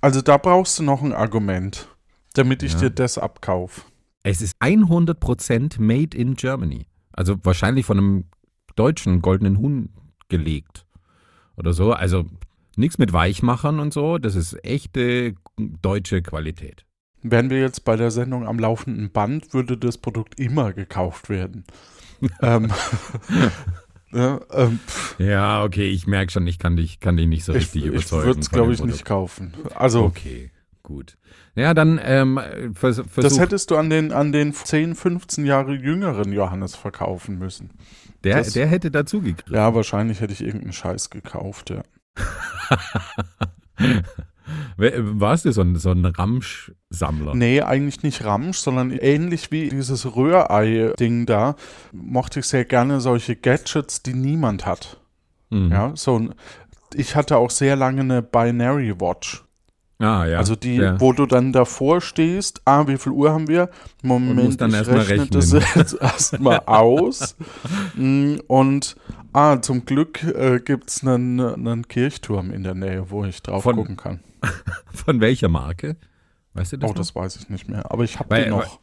Also 0.00 0.20
da 0.20 0.36
brauchst 0.36 0.78
du 0.78 0.82
noch 0.82 1.02
ein 1.02 1.12
Argument, 1.12 1.88
damit 2.34 2.62
ich 2.62 2.74
Ja. 2.74 2.80
dir 2.80 2.90
das 2.90 3.18
abkaufe. 3.18 3.82
Es 4.22 4.40
ist 4.40 4.56
100% 4.60 5.80
made 5.80 6.16
in 6.16 6.34
Germany. 6.34 6.86
Also 7.12 7.36
wahrscheinlich 7.44 7.84
von 7.86 7.98
einem 7.98 8.24
deutschen 8.76 9.20
goldenen 9.20 9.58
Huhn 9.58 9.90
gelegt. 10.28 10.86
Oder 11.56 11.72
so. 11.72 11.92
Also 11.92 12.24
nichts 12.76 12.98
mit 12.98 13.12
Weichmachern 13.12 13.80
und 13.80 13.92
so. 13.92 14.18
Das 14.18 14.34
ist 14.34 14.64
echte 14.64 15.34
deutsche 15.58 16.22
Qualität. 16.22 16.86
Wären 17.22 17.50
wir 17.50 17.60
jetzt 17.60 17.84
bei 17.84 17.96
der 17.96 18.10
Sendung 18.10 18.46
am 18.46 18.58
laufenden 18.58 19.10
Band, 19.12 19.54
würde 19.54 19.76
das 19.76 19.98
Produkt 19.98 20.40
immer 20.40 20.72
gekauft 20.72 21.28
werden. 21.28 21.64
ähm, 22.42 22.68
ja, 24.12 24.40
ähm, 24.52 24.80
pff, 24.86 25.18
Ja, 25.18 25.62
okay, 25.64 25.88
ich 25.88 26.06
merke 26.06 26.32
schon, 26.32 26.46
ich 26.46 26.58
kann 26.58 26.76
dich, 26.76 26.98
kann 27.00 27.16
dich 27.16 27.26
nicht 27.28 27.44
so 27.44 27.52
ich 27.52 27.58
richtig 27.58 27.82
ich 27.82 27.88
überzeugen. 27.88 28.26
würde 28.26 28.40
es, 28.40 28.50
glaube 28.50 28.72
ich, 28.72 28.80
nicht 28.80 29.04
Produkt. 29.04 29.04
kaufen. 29.04 29.52
Also, 29.74 30.04
Okay, 30.04 30.50
gut. 30.82 31.16
Ja, 31.54 31.74
dann 31.74 32.00
ähm, 32.02 32.40
vers 32.74 32.96
das 32.96 33.06
versuch, 33.12 33.38
hättest 33.40 33.70
du 33.70 33.76
an 33.76 33.90
den, 33.90 34.10
an 34.12 34.32
den 34.32 34.54
10, 34.54 34.94
15 34.94 35.44
Jahre 35.44 35.74
jüngeren 35.74 36.32
Johannes 36.32 36.74
verkaufen 36.76 37.38
müssen. 37.38 37.70
der, 38.24 38.38
das- 38.38 38.54
der 38.54 38.66
hätte 38.66 38.90
dazugegriffen. 38.90 39.54
Ja, 39.54 39.74
wahrscheinlich 39.74 40.20
hätte 40.20 40.32
ich 40.32 40.40
irgendeinen 40.42 40.72
Scheiß 40.72 41.10
gekauft, 41.10 41.68
ja. 41.70 41.82
Warst 44.76 45.44
du 45.44 45.52
so 45.52 45.60
ein, 45.62 45.76
so 45.76 45.90
ein 45.90 46.04
Ramsch-Sammler? 46.04 47.34
Nee, 47.34 47.62
eigentlich 47.62 48.02
nicht 48.02 48.24
Ramsch, 48.24 48.58
sondern 48.58 48.90
ähnlich 48.90 49.50
wie 49.50 49.68
dieses 49.68 50.14
Rührei-Ding 50.16 51.26
da, 51.26 51.56
mochte 51.92 52.40
ich 52.40 52.46
sehr 52.46 52.64
gerne 52.64 53.00
solche 53.00 53.36
Gadgets, 53.36 54.02
die 54.02 54.14
niemand 54.14 54.66
hat. 54.66 55.00
Mhm. 55.50 55.70
Ja, 55.70 55.92
so 55.94 56.18
ein, 56.18 56.34
ich 56.94 57.14
hatte 57.16 57.36
auch 57.36 57.50
sehr 57.50 57.76
lange 57.76 58.00
eine 58.02 58.22
Binary 58.22 59.00
Watch. 59.00 59.44
Ah, 60.02 60.26
ja. 60.26 60.38
Also 60.38 60.56
die, 60.56 60.74
ja. 60.76 61.00
wo 61.00 61.12
du 61.12 61.26
dann 61.26 61.52
davor 61.52 62.00
stehst, 62.00 62.60
ah, 62.64 62.86
wie 62.88 62.96
viel 62.98 63.12
Uhr 63.12 63.30
haben 63.32 63.46
wir? 63.46 63.70
Moment, 64.02 64.42
musst 64.42 64.60
dann 64.60 64.70
ich 64.70 64.76
erst 64.76 64.90
rechne 64.90 65.08
rechnen. 65.08 65.30
das 65.30 65.52
jetzt 65.76 65.94
erstmal 66.00 66.58
aus. 66.66 67.36
Mm, 67.94 68.36
Und 68.48 68.96
ah, 69.32 69.60
zum 69.62 69.84
Glück 69.84 70.22
äh, 70.24 70.58
gibt 70.58 70.90
es 70.90 71.06
einen, 71.06 71.38
einen 71.40 71.86
Kirchturm 71.86 72.50
in 72.50 72.64
der 72.64 72.74
Nähe, 72.74 73.10
wo 73.10 73.24
ich 73.24 73.42
drauf 73.42 73.62
Von- 73.62 73.76
gucken 73.76 73.96
kann. 73.96 74.20
Von 74.92 75.20
welcher 75.20 75.48
Marke? 75.48 75.96
Weißt 76.54 76.72
du 76.72 76.78
das? 76.78 76.90
Oh, 76.90 76.92
noch? 76.92 76.98
das 76.98 77.14
weiß 77.14 77.36
ich 77.36 77.48
nicht 77.48 77.68
mehr. 77.68 77.90
Aber 77.92 78.02
ich 78.02 78.18
habe 78.18 78.30
Weil- 78.30 78.44
die 78.44 78.50
noch. 78.50 78.80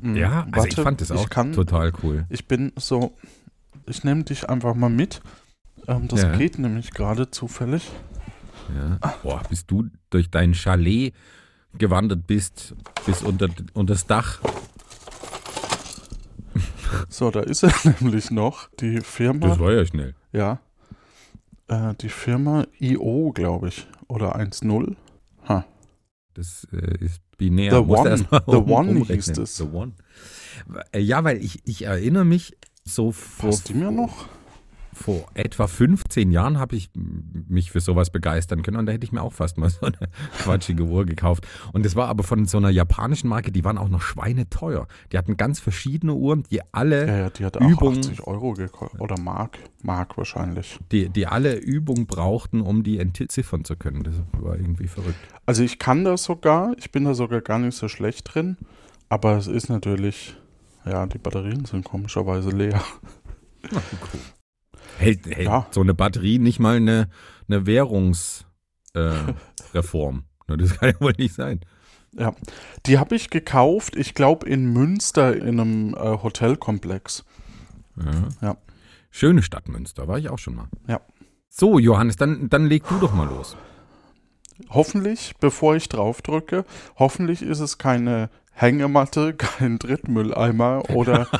Mm, 0.00 0.16
ja, 0.16 0.46
also 0.50 0.66
ich 0.66 0.76
warte, 0.76 0.82
fand 0.82 1.00
das 1.00 1.12
auch 1.12 1.22
ich 1.22 1.30
kann, 1.30 1.52
total 1.52 1.92
cool. 2.02 2.24
Ich 2.30 2.48
bin 2.48 2.72
so, 2.76 3.12
ich 3.86 4.02
nehme 4.02 4.24
dich 4.24 4.48
einfach 4.50 4.74
mal 4.74 4.90
mit. 4.90 5.20
Ähm, 5.86 6.08
das 6.08 6.22
Ja. 6.22 6.34
geht 6.36 6.58
nämlich 6.58 6.90
gerade 6.90 7.30
zufällig. 7.30 7.88
Ja. 8.74 8.98
Boah, 9.22 9.42
bis 9.48 9.66
du 9.66 9.88
durch 10.10 10.30
dein 10.30 10.54
Chalet 10.54 11.12
gewandert 11.78 12.26
bist, 12.26 12.74
bis 13.06 13.22
unter, 13.22 13.48
unter 13.74 13.94
das 13.94 14.06
Dach. 14.06 14.40
So, 17.08 17.30
da 17.30 17.40
ist 17.40 17.62
er 17.62 17.72
nämlich 18.00 18.30
noch. 18.30 18.68
Die 18.80 19.00
Firma. 19.00 19.48
Das 19.48 19.58
war 19.58 19.72
ja 19.72 19.84
schnell. 19.86 20.14
Ja. 20.32 20.60
Äh, 21.68 21.94
die 22.00 22.08
Firma 22.08 22.66
IO, 22.78 23.32
glaube 23.32 23.68
ich. 23.68 23.86
Oder 24.08 24.36
1.0. 24.36 24.96
Ha. 25.48 25.64
Das 26.34 26.66
äh, 26.72 27.04
ist 27.04 27.20
binär. 27.38 27.72
The 27.72 27.82
Musst 27.82 28.04
du 28.04 28.10
One. 28.10 28.42
The 28.46 28.56
um- 28.56 28.70
One 28.70 28.90
umrechnen. 28.90 29.16
hieß 29.16 29.38
es. 29.38 29.56
The 29.56 29.64
One. 29.64 29.92
Äh, 30.92 31.00
Ja, 31.00 31.24
weil 31.24 31.42
ich, 31.42 31.60
ich 31.66 31.82
erinnere 31.82 32.24
mich, 32.24 32.56
so 32.84 33.12
vor, 33.12 33.50
Passt 33.50 33.68
die 33.68 33.74
mir 33.74 33.90
noch? 33.90 34.26
Vor 34.92 35.26
etwa 35.34 35.66
15 35.66 36.30
Jahren 36.30 36.58
habe 36.58 36.76
ich 36.76 36.90
mich 36.94 37.70
für 37.70 37.80
sowas 37.80 38.10
begeistern 38.10 38.62
können 38.62 38.76
und 38.76 38.86
da 38.86 38.92
hätte 38.92 39.04
ich 39.04 39.12
mir 39.12 39.22
auch 39.22 39.32
fast 39.32 39.58
mal 39.58 39.70
so 39.70 39.86
eine 39.86 39.96
quatschige 40.38 40.84
Uhr 40.84 41.06
gekauft. 41.06 41.46
Und 41.72 41.84
das 41.84 41.96
war 41.96 42.08
aber 42.08 42.22
von 42.22 42.44
so 42.46 42.58
einer 42.58 42.70
japanischen 42.70 43.28
Marke, 43.28 43.52
die 43.52 43.64
waren 43.64 43.78
auch 43.78 43.88
noch 43.88 44.02
schweineteuer. 44.02 44.86
Die 45.12 45.18
hatten 45.18 45.36
ganz 45.36 45.60
verschiedene 45.60 46.14
Uhren, 46.14 46.44
die 46.50 46.60
alle 46.72 47.06
Ja, 47.06 47.16
ja, 47.16 47.30
die 47.30 47.44
hat 47.44 47.56
auch 47.56 47.68
Übung. 47.68 47.98
80 47.98 48.26
Euro 48.26 48.52
gekostet. 48.52 49.00
Oder 49.00 49.18
Mark. 49.18 49.58
Mark 49.82 50.16
wahrscheinlich. 50.16 50.78
die, 50.92 51.08
die 51.08 51.26
alle 51.26 51.56
Übung 51.56 52.06
brauchten, 52.06 52.60
um 52.60 52.82
die 52.82 52.98
entziffern 52.98 53.64
zu 53.64 53.76
können. 53.76 54.02
Das 54.02 54.14
war 54.40 54.56
irgendwie 54.56 54.88
verrückt. 54.88 55.18
Also 55.46 55.62
ich 55.62 55.78
kann 55.78 56.04
das 56.04 56.24
sogar. 56.24 56.72
Ich 56.78 56.92
bin 56.92 57.04
da 57.04 57.14
sogar 57.14 57.40
gar 57.40 57.58
nicht 57.58 57.76
so 57.76 57.88
schlecht 57.88 58.34
drin. 58.34 58.56
Aber 59.08 59.36
es 59.36 59.46
ist 59.46 59.68
natürlich. 59.68 60.36
Ja, 60.84 61.06
die 61.06 61.18
Batterien 61.18 61.64
sind 61.64 61.84
komischerweise 61.84 62.50
leer. 62.50 62.82
Hält, 64.98 65.26
hält 65.26 65.46
Ja. 65.46 65.66
so 65.70 65.80
eine 65.80 65.94
Batterie 65.94 66.38
nicht 66.38 66.58
mal 66.60 66.76
eine, 66.76 67.08
eine 67.48 67.66
Währungsreform? 67.66 68.44
Äh, 70.48 70.56
das 70.56 70.78
kann 70.78 70.90
ja 70.90 71.00
wohl 71.00 71.14
nicht 71.18 71.34
sein. 71.34 71.60
Ja, 72.14 72.34
die 72.86 72.98
habe 72.98 73.14
ich 73.16 73.30
gekauft, 73.30 73.96
ich 73.96 74.14
glaube 74.14 74.46
in 74.46 74.66
Münster 74.72 75.34
in 75.34 75.58
einem 75.58 75.94
äh, 75.94 76.22
Hotelkomplex. 76.22 77.24
Ja. 77.96 78.28
Ja. 78.48 78.56
Schöne 79.10 79.42
Stadt 79.42 79.68
Münster, 79.68 80.08
war 80.08 80.18
ich 80.18 80.28
auch 80.28 80.38
schon 80.38 80.54
mal. 80.56 80.68
Ja. 80.86 81.00
So, 81.48 81.78
Johannes, 81.78 82.16
dann, 82.16 82.48
dann 82.48 82.66
leg 82.66 82.82
du 82.88 82.98
doch 82.98 83.12
mal 83.14 83.28
los. 83.28 83.56
Hoffentlich, 84.70 85.34
bevor 85.40 85.76
ich 85.76 85.88
drauf 85.88 86.22
drücke, 86.22 86.64
hoffentlich 86.98 87.42
ist 87.42 87.60
es 87.60 87.78
keine 87.78 88.30
Hängematte, 88.52 89.34
kein 89.34 89.78
Drittmülleimer 89.78 90.88
oder. 90.90 91.26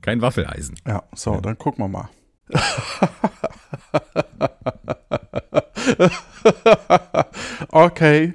Kein 0.00 0.22
Waffeleisen. 0.22 0.76
ja, 0.86 1.02
so, 1.14 1.34
Ja. 1.34 1.40
dann 1.40 1.58
gucken 1.58 1.84
wir 1.84 1.88
mal. 1.88 2.08
okay, 7.70 8.34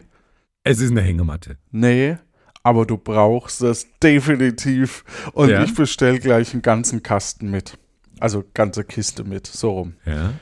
Es 0.64 0.80
ist 0.80 0.92
eine 0.92 1.02
Hängematte. 1.02 1.58
nee, 1.72 2.18
aber 2.64 2.86
du 2.86 2.98
brauchst 2.98 3.62
es 3.62 3.88
definitiv. 4.02 5.04
Und 5.34 5.50
Ja? 5.50 5.64
ich 5.64 5.76
bestell 5.76 6.20
gleich 6.20 6.54
einen 6.54 6.62
ganzen 6.62 7.04
Kasten 7.04 7.52
mit. 7.52 7.78
Also 8.20 8.44
ganze 8.54 8.84
Kiste 8.86 9.24
mit, 9.26 9.48
so 9.48 9.72
rum. 9.72 9.96
Ja. 10.06 10.34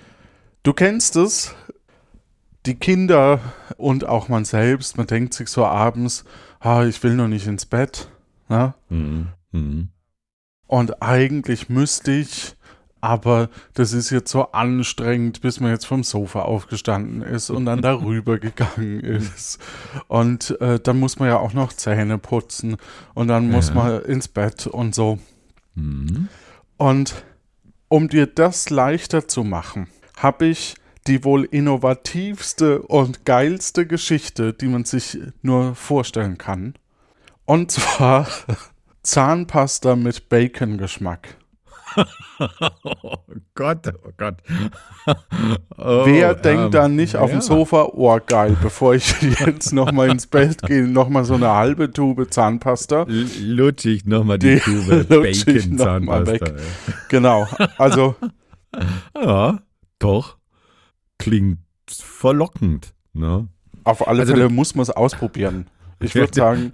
Du 0.64 0.74
kennst 0.74 1.16
es, 1.16 1.56
die 2.66 2.76
Kinder 2.76 3.40
und 3.78 4.06
auch 4.08 4.30
man 4.30 4.46
selbst, 4.46 4.98
man 4.98 5.08
denkt 5.08 5.34
sich 5.34 5.50
so 5.50 5.66
abends, 5.66 6.24
ah, 6.60 6.84
ich 6.86 7.02
will 7.04 7.16
noch 7.16 7.28
nicht 7.28 7.48
ins 7.48 7.66
Bett. 7.66 8.10
Ne? 8.50 8.74
Mhm. 8.90 9.28
Mhm. 9.52 9.90
Und 10.68 11.02
eigentlich 11.02 11.70
müsste 11.70 12.12
ich, 12.12 12.56
aber 13.02 13.50
das 13.74 13.94
ist 13.94 14.10
jetzt 14.12 14.32
so 14.32 14.52
anstrengend, 14.52 15.42
bis 15.42 15.60
man 15.60 15.72
jetzt 15.72 15.86
vom 15.86 16.04
Sofa 16.04 16.44
aufgestanden 16.44 17.22
ist 17.24 17.50
und 17.50 17.66
dann 17.66 17.82
darüber 17.82 18.38
gegangen 18.38 19.00
ist. 19.02 19.60
Und 20.08 20.56
äh, 20.62 20.80
dann 20.80 21.00
muss 21.00 21.18
man 21.20 21.30
ja 21.30 21.40
auch 21.40 21.54
noch 21.54 21.74
Zähne 21.74 22.18
putzen 22.20 22.78
und 23.16 23.28
dann 23.28 23.50
muss 23.50 23.70
Ja. 23.70 23.76
man 23.76 24.02
ins 24.04 24.28
Bett 24.28 24.68
und 24.68 24.94
so. 24.94 25.18
Mhm. 25.76 26.30
Und 26.78 27.24
um 27.88 28.08
dir 28.08 28.28
das 28.28 28.70
leichter 28.70 29.28
zu 29.28 29.44
machen, 29.44 29.88
habe 30.18 30.46
ich 30.46 30.76
die 31.08 31.24
wohl 31.24 31.46
innovativste 31.46 32.82
und 32.84 33.26
geilste 33.26 33.86
Geschichte, 33.88 34.54
die 34.54 34.68
man 34.68 34.86
sich 34.86 35.18
nur 35.42 35.76
vorstellen 35.76 36.38
kann. 36.38 36.76
Und 37.46 37.72
zwar 37.72 38.28
Zahnpasta 39.04 39.96
mit 39.96 40.30
Bacon-Geschmack. 40.30 41.38
Oh 42.40 43.18
Gott, 43.54 43.94
oh 44.06 44.12
Gott. 44.18 44.36
Oh, 45.78 46.04
Wer 46.06 46.36
denkt 46.36 46.66
ähm, 46.66 46.72
da 46.72 46.88
nicht 46.88 47.16
auf 47.16 47.32
ja. 47.32 47.38
dem 47.38 47.42
Sofa, 47.42 47.90
oh 47.94 48.20
geil, 48.26 48.56
bevor 48.62 48.94
ich 48.96 49.14
jetzt 49.22 49.74
nochmal 49.74 50.10
ins 50.10 50.28
Bett 50.28 50.62
gehe, 50.64 50.88
nochmal 50.88 51.26
so 51.26 51.34
eine 51.34 51.50
halbe 51.52 51.92
Tube 51.92 52.32
Zahnpasta. 52.32 53.04
L- 53.04 53.28
Lutschig 53.42 54.06
nochmal 54.06 54.38
die, 54.40 54.56
Die 54.56 54.60
Tube 54.62 55.06
lutsch 55.10 55.28
ich 55.28 55.46
Bacon-Zahnpasta. 55.46 56.46
Genau, 57.10 57.48
also. 57.78 58.16
Ja, 59.16 59.60
doch. 60.00 60.38
Klingt 61.22 61.60
verlockend, 61.88 62.94
ne? 63.14 63.48
Auf 63.84 64.08
alle 64.08 64.22
Also 64.22 64.34
Fälle 64.34 64.48
du- 64.48 64.54
muss 64.54 64.76
man 64.76 64.84
es 64.84 64.90
ausprobieren. 64.90 65.68
Ich 66.00 66.16
würde 66.16 66.34
sagen, 66.36 66.72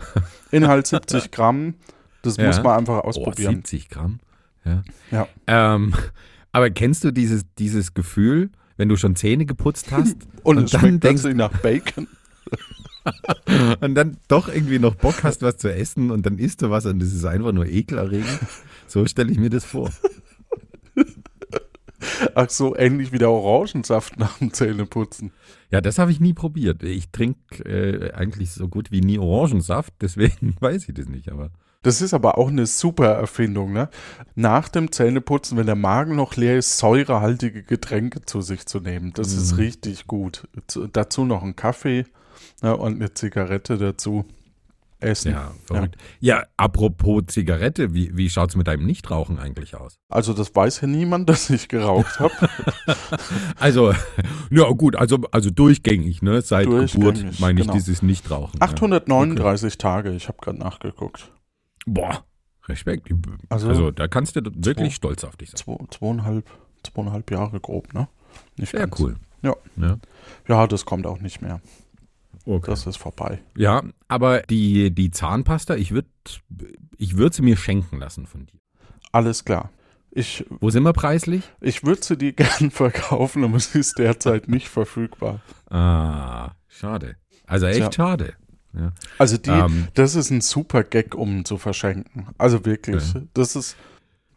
Inhalt 0.52 0.88
70 0.88 1.32
Gramm, 1.32 1.76
das 2.22 2.38
Ja. 2.38 2.48
muss 2.48 2.62
man 2.64 2.78
einfach 2.80 3.00
Oh, 3.04 3.08
ausprobieren. 3.08 3.56
70 3.56 3.90
Gramm. 3.90 4.20
Ja. 4.66 4.84
Ja. 5.12 5.28
Ähm, 5.48 5.94
aber 6.52 6.70
kennst 6.70 7.04
du 7.04 7.12
dieses, 7.12 7.46
dieses 7.58 7.94
Gefühl, 7.94 8.50
wenn 8.78 8.90
du 8.90 8.96
schon 8.98 9.16
Zähne 9.16 9.46
geputzt 9.46 9.92
hast 9.92 10.18
und, 10.44 10.58
und 10.58 10.74
dann 10.74 11.00
denkst- 11.00 11.22
plötzlich 11.24 11.36
nach 11.36 11.52
Bacon. 11.60 12.08
und 13.82 13.96
dann 13.96 14.18
doch 14.28 14.50
irgendwie 14.50 14.80
noch 14.80 14.96
Bock 14.96 15.24
hast, 15.24 15.42
was 15.42 15.58
zu 15.58 15.74
essen 15.74 16.12
und 16.12 16.26
dann 16.26 16.38
isst 16.38 16.62
du 16.62 16.70
was 16.70 16.86
und 16.86 17.00
das 17.00 17.14
ist 17.14 17.24
einfach 17.26 17.54
nur 17.54 17.66
ekelerregend? 17.66 18.40
So 18.88 19.06
stelle 19.06 19.32
ich 19.32 19.38
mir 19.40 19.50
das 19.50 19.64
vor. 19.66 19.90
Ach 22.36 22.50
so, 22.50 22.76
ähnlich 22.76 23.12
wie 23.12 23.18
der 23.18 23.30
Orangensaft 23.32 24.18
nach 24.18 24.38
dem 24.40 24.54
Zähneputzen. 24.54 25.32
Ja, 25.72 25.82
das 25.82 26.00
habe 26.00 26.12
ich 26.12 26.20
nie 26.20 26.34
probiert. 26.34 26.84
Ich 26.84 27.12
trinke 27.12 27.64
äh, 27.66 28.14
eigentlich 28.14 28.52
so 28.52 28.68
gut 28.68 28.92
wie 28.92 29.02
nie 29.02 29.20
Orangensaft, 29.20 29.94
deswegen 30.02 30.56
weiß 30.60 30.88
ich 30.90 30.96
das 30.96 31.08
nicht, 31.08 31.30
aber. 31.32 31.52
Das 31.84 32.02
ist 32.02 32.14
aber 32.14 32.38
auch 32.38 32.48
eine 32.50 32.66
super 32.66 33.06
Erfindung, 33.08 33.72
ne? 33.72 33.90
Nach 34.36 34.68
dem 34.68 34.92
Zähneputzen, 34.92 35.58
wenn 35.58 35.68
der 35.68 35.76
Magen 35.76 36.16
noch 36.16 36.36
leer 36.36 36.58
ist, 36.58 36.78
säurehaltige 36.80 37.64
Getränke 37.64 38.24
zu 38.26 38.42
sich 38.42 38.66
zu 38.66 38.80
nehmen. 38.80 39.14
Das 39.14 39.34
Mhm. 39.34 39.42
ist 39.42 39.58
richtig 39.58 40.08
gut. 40.08 40.48
Zu, 40.68 40.88
dazu 40.88 41.24
noch 41.24 41.44
ein 41.44 41.56
Kaffee 41.56 42.06
ne, 42.62 42.76
und 42.76 42.96
eine 42.96 43.14
Zigarette 43.14 43.78
dazu. 43.78 44.26
Essen. 45.00 45.32
Ja, 45.34 45.52
verrückt. 45.66 45.96
Ja, 46.20 46.44
apropos 46.58 47.24
Zigarette, 47.28 47.94
wie, 47.94 48.16
wie 48.18 48.30
schaut 48.30 48.50
es 48.50 48.56
mit 48.56 48.68
deinem 48.68 48.86
Nichtrauchen 48.86 49.38
eigentlich 49.38 49.76
aus? 49.76 50.00
Also 50.10 50.34
das 50.34 50.56
weiß 50.56 50.82
ja 50.82 50.88
niemand, 50.88 51.30
dass 51.30 51.50
ich 51.50 51.68
geraucht 51.68 52.20
habe. 52.20 52.34
Also, 53.60 53.94
ja 54.52 54.70
gut, 54.72 54.96
also, 54.96 55.18
also 55.32 55.50
durchgängig, 55.50 56.22
ne? 56.22 56.42
Seit 56.42 56.68
Durchgängig, 56.68 56.94
Geburt 57.22 57.40
meine 57.40 57.60
ich 57.60 57.66
genau. 57.66 57.74
dieses 57.78 58.02
Nichtrauchen. 58.02 58.62
839 58.62 59.78
Tage, 59.78 60.12
ich 60.12 60.28
habe 60.28 60.38
gerade 60.42 60.60
nachgeguckt. 60.60 61.32
Ja. 61.86 61.94
Boah, 61.94 62.24
Respekt. 62.68 63.10
Also- 63.50 63.70
Also, 63.70 63.92
da 63.92 64.08
kannst 64.08 64.36
du 64.36 64.42
wirklich 64.44 64.90
Zwei- 64.90 64.96
stolz 64.96 65.24
auf 65.24 65.36
dich 65.38 65.50
sein. 65.52 65.58
Zwei, 65.58 65.78
zweieinhalb, 65.90 66.50
zweieinhalb 66.84 67.32
Jahre 67.32 67.60
grob, 67.60 67.94
ne? 67.94 68.08
Nicht 68.58 68.72
Sehr 68.72 68.82
ganz. 68.82 69.00
cool. 69.00 69.16
Ja. 69.42 69.56
Ja, 69.78 69.98
Ja, 70.48 70.68
das 70.68 70.86
kommt 70.86 71.06
auch 71.08 71.20
nicht 71.20 71.42
mehr. 71.42 71.62
Okay. 72.48 72.72
Das 72.72 72.86
ist 72.88 72.98
vorbei. 72.98 73.40
ja 73.56 73.84
aber 74.08 74.42
die, 74.42 74.90
die 74.92 75.12
Zahnpasta, 75.12 75.76
ich 75.76 75.92
würde 75.92 76.08
ich 76.98 77.18
würd 77.18 77.34
sie 77.34 77.42
mir 77.44 77.58
schenken 77.58 77.98
lassen 78.00 78.26
von 78.26 78.46
dir. 78.46 78.60
Alles 79.12 79.46
klar. 79.46 79.70
Ich, 80.12 80.46
Wo 80.62 80.70
sind 80.72 80.84
wir 80.84 80.94
preislich? 80.94 81.44
ich 81.62 81.84
würde 81.84 82.04
sie 82.04 82.18
dir 82.18 82.34
gern 82.34 82.72
verkaufen, 82.72 83.44
aber 83.44 83.60
sie 83.60 83.80
ist 83.80 84.00
derzeit 84.00 84.48
nicht 84.50 84.68
verfügbar. 84.70 85.42
Ah, 85.70 86.52
schade. 86.68 87.18
Also 87.46 87.68
echt 87.68 87.78
Tja. 87.78 87.92
schade. 87.92 88.34
Ja. 88.74 88.94
Also 89.18 89.38
die, 89.38 89.50
Ähm. 89.50 89.88
das 89.94 90.16
ist 90.16 90.30
ein 90.32 90.42
super 90.42 90.84
Gag, 90.84 91.16
um 91.16 91.46
zu 91.46 91.58
verschenken. 91.58 92.28
Also 92.38 92.66
wirklich. 92.66 93.14
Ja. 93.14 93.22
Das 93.34 93.56
ist, 93.56 93.76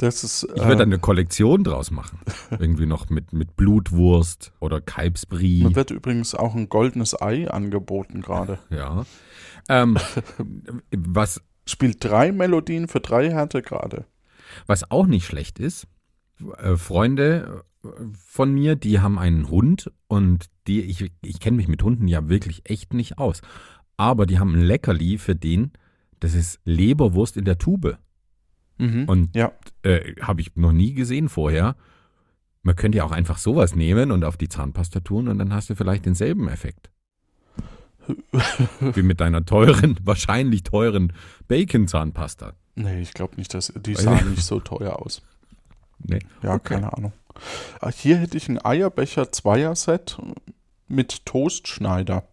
das 0.01 0.25
ist. 0.25 0.49
Ich 0.55 0.65
würde 0.65 0.83
äh, 0.83 0.87
eine 0.87 0.99
Kollektion 0.99 1.63
draus 1.63 1.91
machen. 1.91 2.21
Irgendwie 2.59 2.87
noch 2.87 3.11
mit, 3.11 3.35
mit 3.35 3.57
Blutwurst 3.57 4.53
oder 4.59 4.81
Kalbsbrie. 4.81 5.63
mir 5.63 5.77
wird 5.77 5.91
übrigens 5.91 6.35
auch 6.35 6.55
ein 6.55 6.69
goldenes 6.69 7.21
Ei 7.21 7.51
angeboten 7.51 8.23
gerade. 8.23 8.59
Ja. 8.71 9.05
Ähm, 9.69 9.99
was, 10.97 11.43
Spielt 11.67 12.03
drei 12.03 12.33
Melodien 12.33 12.89
für 12.89 13.01
drei 13.01 13.31
Härtegrade. 13.31 14.07
was 14.67 14.91
auch 14.91 15.07
nicht 15.07 15.27
schlecht 15.27 15.59
ist, 15.59 15.87
äh, 16.59 16.77
Freunde 16.77 17.65
äh, 17.85 17.89
von 18.15 18.53
mir, 18.53 18.77
die 18.77 19.01
haben 19.01 19.19
einen 19.19 19.51
Hund 19.51 19.93
und 20.07 20.47
die, 20.67 20.81
ich, 20.83 21.13
ich 21.21 21.41
kenne 21.41 21.59
mich 21.59 21.69
mit 21.69 21.83
Hunden 21.83 22.09
ja 22.09 22.29
wirklich 22.29 22.71
echt 22.71 22.95
nicht 22.95 23.19
aus. 23.19 23.43
Aber 23.99 24.25
die 24.25 24.39
haben 24.39 24.55
ein 24.55 24.63
Leckerli 24.63 25.19
für 25.19 25.37
den, 25.37 25.73
das 26.21 26.35
ist 26.35 26.59
Leberwurst 26.65 27.37
in 27.37 27.45
der 27.45 27.59
Tube. 27.59 27.99
Mhm. 28.81 29.05
Und 29.09 29.37
ja, 29.37 29.53
äh, 29.83 30.15
habe 30.23 30.41
ich 30.41 30.57
noch 30.57 30.73
nie 30.73 30.95
gesehen 30.95 31.29
vorher. 31.29 31.77
Man 32.63 32.77
könnte 32.77 32.99
ja 32.99 33.05
auch 33.05 33.13
einfach 33.13 33.39
sowas 33.39 33.75
nehmen 33.75 34.11
und 34.11 34.25
auf 34.25 34.37
die 34.37 34.49
Zahnpasta 34.49 35.01
tun 35.01 35.29
und 35.29 35.39
dann 35.39 35.53
hast 35.55 35.71
du 35.71 35.75
vielleicht 35.75 36.05
denselben 36.07 36.49
Effekt. 36.49 36.91
Wie 38.81 39.03
mit 39.03 39.21
deiner 39.21 39.45
teuren, 39.45 39.99
wahrscheinlich 40.03 40.63
teuren 40.65 41.13
Bacon-Zahnpasta. 41.49 42.55
nee, 42.75 43.01
ich 43.01 43.13
glaube 43.15 43.37
nicht, 43.37 43.55
dass 43.55 43.73
die 43.77 43.95
Weiß 43.97 44.03
sah 44.03 44.17
ich- 44.17 44.25
nicht 44.25 44.43
so 44.43 44.61
teuer 44.61 45.01
aus. 45.01 45.23
Nee. 46.03 46.19
Ja, 46.43 46.55
Okay. 46.55 46.75
keine 46.75 46.93
Ahnung. 46.93 47.13
Ah, 47.81 47.91
Hier 47.91 48.17
hätte 48.19 48.37
ich 48.37 48.49
ein 48.49 48.63
Eierbecher 48.65 49.31
Zweier-Set 49.33 50.19
mit 50.89 51.25
Toastschneider. 51.27 52.25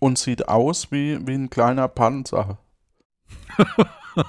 Und 0.00 0.18
sieht 0.18 0.48
aus 0.48 0.92
wie, 0.92 1.18
wie 1.26 1.34
ein 1.34 1.48
kleiner 1.50 1.88
Panzer. 1.88 2.58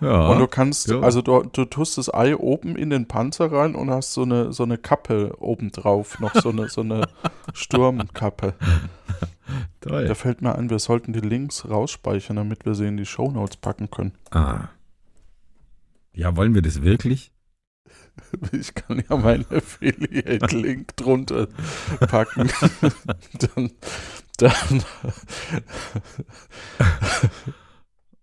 Ja. 0.00 0.26
Und 0.30 0.40
du 0.40 0.48
kannst, 0.48 0.88
ja. 0.88 0.98
also 0.98 1.22
du, 1.22 1.44
du 1.44 1.64
tust 1.64 1.96
das 1.96 2.12
Ei 2.12 2.36
oben 2.36 2.74
in 2.74 2.90
den 2.90 3.06
Panzer 3.06 3.52
rein 3.52 3.76
und 3.76 3.88
hast 3.88 4.14
so 4.14 4.22
eine, 4.22 4.52
so 4.52 4.64
eine 4.64 4.76
Kappe 4.76 5.36
obendrauf, 5.38 6.18
noch 6.18 6.34
so 6.34 6.48
eine, 6.48 6.68
so 6.68 6.80
eine 6.80 7.06
Sturmkappe. 7.54 8.54
Toll. 9.80 10.06
Da 10.06 10.14
fällt 10.14 10.42
mir 10.42 10.56
ein, 10.56 10.70
wir 10.70 10.80
sollten 10.80 11.12
die 11.12 11.20
Links 11.20 11.68
rausspeichern, 11.68 12.34
damit 12.34 12.66
wir 12.66 12.74
sie 12.74 12.88
in 12.88 12.96
die 12.96 13.06
Shownotes 13.06 13.58
packen 13.58 13.90
können. 13.90 14.12
Ah. 14.32 14.70
Ja, 16.14 16.36
wollen 16.36 16.54
wir 16.54 16.62
das 16.62 16.82
wirklich? 16.82 17.32
Ich 18.52 18.74
kann 18.74 19.02
ja 19.08 19.16
meinen 19.16 19.46
Affiliate-Link 19.50 20.96
drunter 20.96 21.48
packen. 22.00 22.50
dann, 23.38 23.70
dann, 24.36 24.84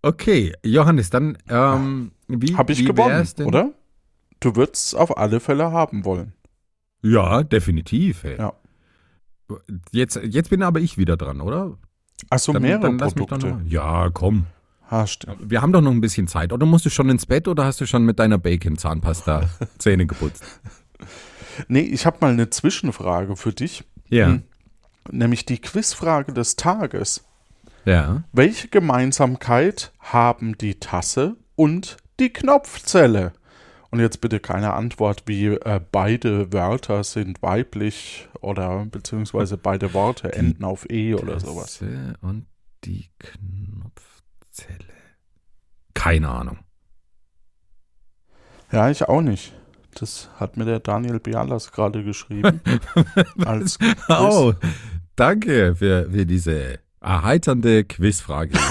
Okay, 0.02 0.54
Johannes, 0.64 1.10
dann 1.10 1.38
ähm, 1.50 2.12
wie 2.28 2.56
habe 2.56 2.72
ich 2.72 2.80
wie 2.80 2.86
gewonnen, 2.86 3.28
denn? 3.38 3.48
oder? 3.48 3.74
Du 4.40 4.56
würdest 4.56 4.88
es 4.88 4.96
auf 4.96 5.18
alle 5.18 5.40
Fälle 5.40 5.72
haben 5.72 6.06
wollen. 6.06 6.34
Ja, 7.02 7.44
definitiv. 7.44 8.24
Hey. 8.24 8.38
Ja. 8.38 8.54
Jetzt, 9.92 10.20
jetzt 10.24 10.50
bin 10.50 10.64
aber 10.64 10.80
ich 10.80 10.98
wieder 10.98 11.18
dran, 11.18 11.42
oder? 11.42 11.78
Achso, 12.30 12.54
Dann- 12.54 12.62
mehrere 12.62 12.82
dann 12.84 12.98
lass 13.00 13.16
mich 13.16 13.26
doch 13.26 13.38
Produkte. 13.40 13.64
noch- 13.64 13.70
Ja, 13.72 14.10
komm. 14.14 14.46
Ah, 14.90 15.06
stimmt. 15.06 15.50
Wir 15.50 15.62
haben 15.62 15.72
doch 15.72 15.82
noch 15.82 15.92
ein 15.92 16.02
bisschen 16.02 16.28
Zeit. 16.28 16.52
Oder 16.54 16.66
musst 16.66 16.86
du 16.86 16.90
schon 16.90 17.10
ins 17.10 17.26
Bett 17.26 17.48
oder 17.48 17.66
hast 17.66 17.80
du 17.82 17.86
schon 17.86 18.04
mit 18.06 18.20
deiner 18.20 18.38
Bacon-Zahnpasta 18.38 19.50
Zähne 19.78 20.06
geputzt? 20.08 20.44
Nee, 21.68 21.82
ich 21.82 22.06
habe 22.06 22.18
mal 22.22 22.32
eine 22.32 22.50
Zwischenfrage 22.50 23.36
für 23.36 23.54
dich. 23.54 23.84
Ja. 24.10 24.28
Hm. 24.28 24.44
Nämlich 25.12 25.46
die 25.46 25.60
Quizfrage 25.60 26.34
des 26.34 26.56
Tages. 26.56 27.24
Ja. 27.86 28.24
Welche 28.32 28.68
Gemeinsamkeit 28.68 29.92
haben 30.00 30.58
die 30.58 30.80
Tasse 30.80 31.38
und 31.56 31.98
die 32.20 32.32
Knopfzelle? 32.32 33.34
Und 33.92 34.00
jetzt 34.00 34.22
bitte 34.22 34.40
keine 34.40 34.74
Antwort 34.74 35.24
wie 35.26 35.48
äh, 35.48 35.80
beide 35.92 36.54
Wörter 36.54 37.04
sind 37.04 37.42
weiblich 37.42 38.28
oder 38.40 38.86
beziehungsweise 38.86 39.58
beide 39.58 39.94
Worte 39.94 40.32
enden 40.34 40.64
auf 40.64 40.88
E 40.90 41.16
oder 41.16 41.40
sowas. 41.40 41.80
Tasse 41.80 42.14
Und 42.22 42.46
die 42.84 43.10
Knopfzelle. 43.18 44.86
Keine 45.96 46.30
Ahnung. 46.30 46.60
Ja, 48.72 48.90
ich 48.92 49.04
auch 49.10 49.22
nicht. 49.22 49.54
Das 49.96 50.30
hat 50.36 50.56
mir 50.56 50.66
der 50.66 50.80
Daniel 50.80 51.20
Bialas 51.20 51.72
gerade 51.72 52.04
geschrieben. 52.04 52.62
als 53.46 53.80
Quiz. 53.80 53.98
Oh, 54.08 54.54
danke 55.16 55.76
für, 55.76 56.12
für 56.12 56.26
diese 56.28 56.80
erheiternde 57.02 57.84
Quizfrage. 57.84 58.58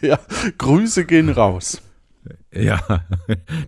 Ja, 0.00 0.18
Grüße 0.58 1.04
gehen 1.04 1.28
raus. 1.28 1.80
ja, 2.52 2.80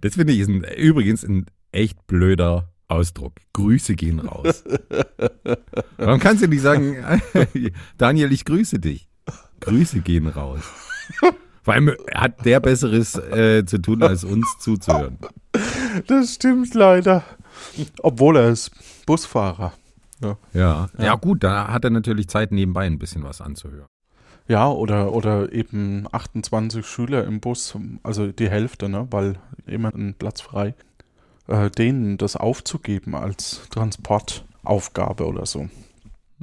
das 0.00 0.14
finde 0.14 0.32
ich 0.32 0.40
ist 0.40 0.48
ein, 0.48 0.64
übrigens 0.76 1.22
ein 1.22 1.46
echt 1.70 2.06
blöder 2.08 2.72
Ausdruck. 2.88 3.34
Grüße 3.52 3.94
gehen 3.94 4.18
raus. 4.18 4.64
Warum 5.96 6.18
kannst 6.18 6.42
du 6.42 6.48
nicht 6.48 6.62
sagen, 6.62 6.96
Daniel, 7.98 8.32
ich 8.32 8.44
grüße 8.44 8.80
dich? 8.80 9.08
Grüße 9.60 10.00
gehen 10.00 10.26
raus. 10.26 10.62
Vor 11.62 11.74
allem 11.74 11.94
hat 12.14 12.44
der 12.44 12.58
Besseres 12.58 13.14
äh, 13.16 13.64
zu 13.64 13.78
tun, 13.78 14.02
als 14.02 14.24
uns 14.24 14.46
zuzuhören. 14.58 15.18
Das 16.08 16.34
stimmt 16.34 16.74
leider. 16.74 17.22
Obwohl 18.02 18.36
er 18.38 18.48
ist 18.48 18.70
Busfahrer. 19.06 19.72
Ja. 20.20 20.36
ja, 20.98 21.14
gut, 21.16 21.42
da 21.42 21.68
hat 21.68 21.84
er 21.84 21.90
natürlich 21.90 22.28
Zeit, 22.28 22.52
nebenbei 22.52 22.86
ein 22.86 22.98
bisschen 22.98 23.24
was 23.24 23.40
anzuhören. 23.40 23.88
Ja, 24.46 24.68
oder, 24.68 25.12
oder 25.12 25.52
eben 25.52 26.06
28 26.12 26.86
Schüler 26.86 27.24
im 27.24 27.40
Bus, 27.40 27.76
also 28.02 28.30
die 28.30 28.50
Hälfte, 28.50 28.88
ne, 28.88 29.06
weil 29.10 29.36
immer 29.66 29.94
ein 29.94 30.14
Platz 30.14 30.42
frei, 30.42 30.74
äh, 31.48 31.70
denen 31.70 32.18
das 32.18 32.36
aufzugeben 32.36 33.14
als 33.14 33.62
Transportaufgabe 33.70 35.26
oder 35.26 35.46
so. 35.46 35.68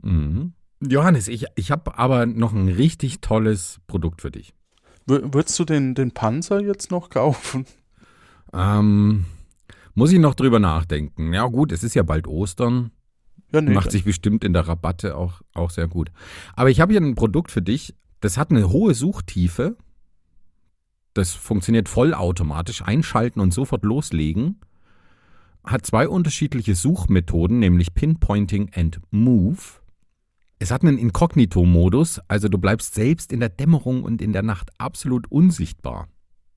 Mhm. 0.01 0.53
Johannes, 0.81 1.27
ich, 1.27 1.45
ich 1.55 1.69
habe 1.69 1.97
aber 1.97 2.25
noch 2.25 2.53
ein 2.53 2.67
richtig 2.67 3.21
tolles 3.21 3.79
Produkt 3.85 4.21
für 4.21 4.31
dich. 4.31 4.53
W 5.05 5.19
würdest 5.31 5.57
du 5.59 5.65
den, 5.65 5.93
den 5.93 6.11
Panzer 6.11 6.59
jetzt 6.59 6.89
noch 6.89 7.09
kaufen? 7.09 7.65
Ähm, 8.51 9.25
muss 9.93 10.11
ich 10.11 10.19
noch 10.19 10.33
drüber 10.33 10.59
nachdenken. 10.59 11.33
Ja 11.33 11.45
gut, 11.47 11.71
es 11.71 11.83
ist 11.83 11.93
ja 11.93 12.03
bald 12.03 12.27
Ostern. 12.27 12.91
Ja, 13.51 13.61
nee. 13.61 13.73
Macht 13.73 13.91
sich 13.91 14.03
bestimmt 14.03 14.43
in 14.43 14.53
der 14.53 14.67
Rabatte 14.67 15.15
auch, 15.15 15.41
auch 15.53 15.69
sehr 15.69 15.87
gut. 15.87 16.11
Aber 16.55 16.69
ich 16.69 16.79
habe 16.79 16.93
hier 16.93 17.01
ein 17.01 17.15
Produkt 17.15 17.51
für 17.51 17.61
dich, 17.61 17.95
das 18.21 18.37
hat 18.37 18.51
eine 18.51 18.69
hohe 18.69 18.93
Suchtiefe. 18.93 19.75
Das 21.13 21.33
funktioniert 21.33 21.89
vollautomatisch. 21.89 22.81
Einschalten 22.83 23.41
und 23.41 23.53
sofort 23.53 23.83
loslegen. 23.83 24.61
Hat 25.63 25.85
zwei 25.85 26.07
unterschiedliche 26.07 26.75
Suchmethoden, 26.75 27.59
nämlich 27.59 27.93
Pinpointing 27.93 28.71
and 28.73 29.01
Move. 29.11 29.59
Es 30.59 30.71
hat 30.71 30.83
einen 30.83 30.97
Inkognito-Modus, 30.99 32.21
also 32.27 32.47
du 32.47 32.59
bleibst 32.59 32.93
selbst 32.93 33.33
in 33.33 33.39
der 33.39 33.49
Dämmerung 33.49 34.03
und 34.03 34.21
in 34.21 34.31
der 34.31 34.43
Nacht 34.43 34.69
absolut 34.77 35.29
unsichtbar. 35.31 36.07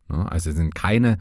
Also 0.08 0.50
es 0.50 0.56
sind 0.56 0.74
keine 0.74 1.18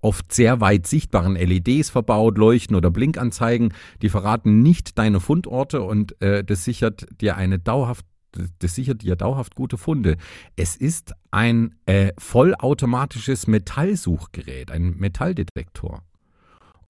oft 0.00 0.32
sehr 0.32 0.60
weit 0.60 0.86
sichtbaren 0.86 1.36
LEDs 1.36 1.90
verbaut, 1.90 2.38
Leuchten 2.38 2.76
oder 2.76 2.90
Blinkanzeigen. 2.90 3.72
Die 4.02 4.08
verraten 4.08 4.62
nicht 4.62 4.98
deine 4.98 5.20
Fundorte 5.20 5.82
und 5.82 6.20
äh, 6.22 6.44
das 6.44 6.64
sichert 6.64 7.06
dir 7.20 7.36
eine 7.36 7.58
dauerhaft 7.58 8.04
das 8.58 8.74
sichert 8.74 9.02
dir 9.02 9.16
dauerhaft 9.16 9.54
gute 9.54 9.78
Funde. 9.78 10.16
Es 10.56 10.76
ist 10.76 11.14
ein 11.30 11.74
äh, 11.86 12.12
vollautomatisches 12.18 13.46
Metallsuchgerät, 13.46 14.70
ein 14.70 14.94
Metalldetektor. 14.98 16.02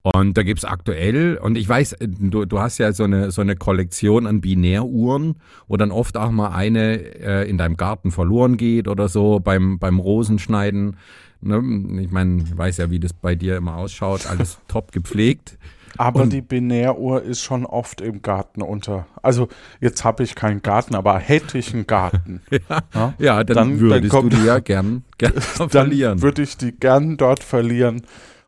Und 0.01 0.37
da 0.37 0.43
gibt 0.43 0.59
es 0.59 0.65
aktuell, 0.65 1.37
und 1.37 1.57
ich 1.57 1.67
weiß, 1.67 1.97
du, 1.99 2.45
du 2.45 2.59
hast 2.59 2.77
ja 2.77 2.93
so 2.93 3.03
eine, 3.03 3.31
so 3.31 3.41
eine 3.41 3.55
Kollektion 3.57 4.25
an 4.25 4.39
Binäruhren, 4.39 5.35
wo 5.67 5.75
dann 5.75 5.91
oft 5.91 6.15
auch 6.15 6.31
mal 6.31 6.49
eine 6.49 6.99
äh, 7.19 7.49
in 7.49 7.57
deinem 7.57 7.75
Garten 7.75 8.11
verloren 8.11 8.55
geht 8.55 8.87
oder 8.87 9.09
so 9.09 9.39
beim, 9.39 9.79
beim 9.79 9.99
Rosenschneiden. 9.99 10.95
Ne? 11.41 12.01
Ich 12.01 12.11
meine, 12.11 12.43
ich 12.43 12.57
weiß 12.57 12.77
ja, 12.77 12.89
wie 12.89 12.99
das 12.99 13.13
bei 13.13 13.35
dir 13.35 13.57
immer 13.57 13.77
ausschaut, 13.77 14.27
alles 14.27 14.59
top 14.67 14.91
gepflegt. 14.91 15.57
Aber 15.97 16.21
und 16.21 16.31
die 16.31 16.41
Binäruhr 16.41 17.23
ist 17.23 17.41
schon 17.41 17.65
oft 17.65 18.01
im 18.01 18.21
Garten 18.21 18.61
unter. 18.61 19.07
Also 19.21 19.47
jetzt 19.79 20.03
habe 20.03 20.23
ich 20.23 20.35
keinen 20.35 20.61
Garten, 20.61 20.95
aber 20.95 21.17
hätte 21.17 21.57
ich 21.57 21.73
einen 21.73 21.87
Garten. 21.87 22.41
ja, 22.51 22.83
ja, 22.93 23.13
ja, 23.17 23.43
dann, 23.43 23.55
dann 23.55 23.79
würdest 23.79 24.03
dann 24.03 24.09
kommt, 24.09 24.33
du 24.33 24.37
die 24.37 24.45
ja 24.45 24.59
gern, 24.59 25.03
gern 25.17 25.33
verlieren. 25.41 26.21
Würde 26.21 26.43
ich 26.43 26.57
die 26.57 26.71
gern 26.71 27.17
dort 27.17 27.43
verlieren 27.43 28.03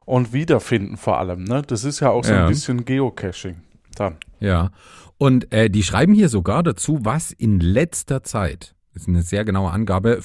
und 0.06 0.34
wiederfinden 0.34 0.98
vor 0.98 1.18
allem. 1.18 1.44
Ne? 1.44 1.64
Das 1.66 1.84
ist 1.84 2.00
ja 2.00 2.10
auch 2.12 2.24
so 2.24 2.34
ja. 2.34 2.44
ein 2.44 2.50
bisschen 2.50 2.86
Geocaching. 2.86 3.58
Dann. 3.96 4.18
Ja. 4.40 4.72
Und 5.18 5.52
äh, 5.52 5.70
die 5.70 5.84
schreiben 5.84 6.14
hier 6.14 6.30
sogar 6.30 6.64
dazu, 6.64 7.00
was 7.02 7.32
in 7.32 7.60
letzter 7.60 8.24
Zeit, 8.24 8.76
ist 8.94 9.08
eine 9.08 9.22
sehr 9.22 9.46
genaue 9.46 9.72
Angabe, 9.72 10.20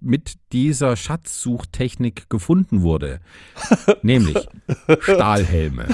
mit 0.00 0.34
dieser 0.52 0.96
Schatzsuchtechnik 0.96 2.28
gefunden 2.30 2.82
wurde. 2.82 3.20
Nämlich 4.02 4.48
Stahlhelme, 5.00 5.88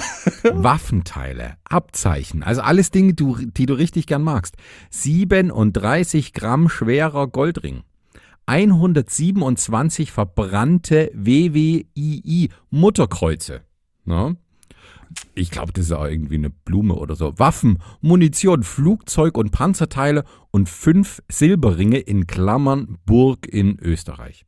Waffenteile, 0.45 1.57
Abzeichen, 1.65 2.43
also 2.43 2.63
alles 2.63 2.91
Dinge, 2.91 3.15
die, 3.15 3.67
du 3.67 3.75
richtig 3.75 4.07
gern 4.07 4.23
magst. 4.23 4.57
37 4.91 6.33
Gramm 6.33 6.69
schwerer 6.69 7.29
Goldring. 7.29 7.83
127 8.47 10.11
verbrannte 10.11 11.13
WWII-Mutterkreuze. 11.13 13.61
Ne? 14.07 14.39
Ich 15.35 15.51
glaube, 15.51 15.73
das 15.73 15.87
ist 15.87 15.93
auch 15.93 16.07
irgendwie 16.07 16.37
eine 16.37 16.51
Blume 16.51 16.95
oder 16.95 17.17
so. 17.17 17.39
Waffen, 17.39 17.79
Munition, 18.01 18.63
Flugzeug 18.63 19.37
und 19.39 19.51
Panzerteile 19.51 20.25
und 20.51 20.69
fünf 20.69 21.23
Silberringe 21.31 21.99
in 21.99 22.27
Klammern 22.27 22.99
Burg 23.07 23.47
in 23.47 23.79
Österreich. 23.81 24.45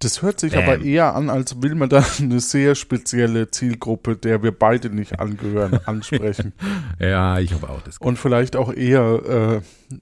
Das 0.00 0.22
hört 0.22 0.40
sich 0.40 0.54
Bam. 0.54 0.64
aber 0.64 0.80
eher 0.80 1.14
an, 1.14 1.28
als 1.28 1.60
will 1.62 1.74
man 1.74 1.90
da 1.90 2.02
eine 2.18 2.40
sehr 2.40 2.74
spezielle 2.74 3.50
Zielgruppe, 3.50 4.16
der 4.16 4.42
wir 4.42 4.50
beide 4.50 4.88
nicht 4.88 5.20
angehören, 5.20 5.78
ansprechen. 5.84 6.54
ja, 6.98 7.38
ich 7.38 7.52
habe 7.52 7.68
auch 7.68 7.82
das. 7.82 7.98
Und 7.98 8.18
vielleicht 8.18 8.56
auch 8.56 8.72
eher 8.72 9.60
äh, 9.60 9.96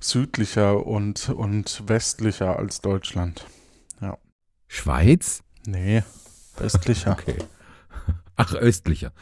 südlicher 0.00 0.84
und, 0.84 1.28
und 1.28 1.84
westlicher 1.86 2.58
als 2.58 2.80
Deutschland. 2.80 3.44
Ja. 4.00 4.18
Schweiz? 4.66 5.42
Nee, 5.66 6.02
östlicher. 6.58 7.12
okay. 7.12 7.36
Ach, 8.38 8.54
östlicher. 8.54 9.12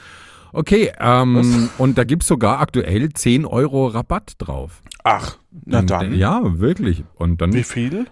Okay, 0.53 0.93
ähm, 1.01 1.69
und 1.79 1.99
da 1.99 2.05
gibt 2.05 2.23
es 2.23 2.29
sogar 2.29 2.61
aktuell 2.61 3.13
10 3.13 3.45
Euro 3.45 3.89
Rabatt 3.89 4.35
drauf. 4.39 4.83
Ach, 5.05 5.39
na 5.65 5.83
dann. 5.83 6.15
Ja, 6.15 6.41
wirklich. 6.61 7.05
Und 7.15 7.41
dann 7.41 7.53
Wie 7.53 7.65
viel? 7.65 8.07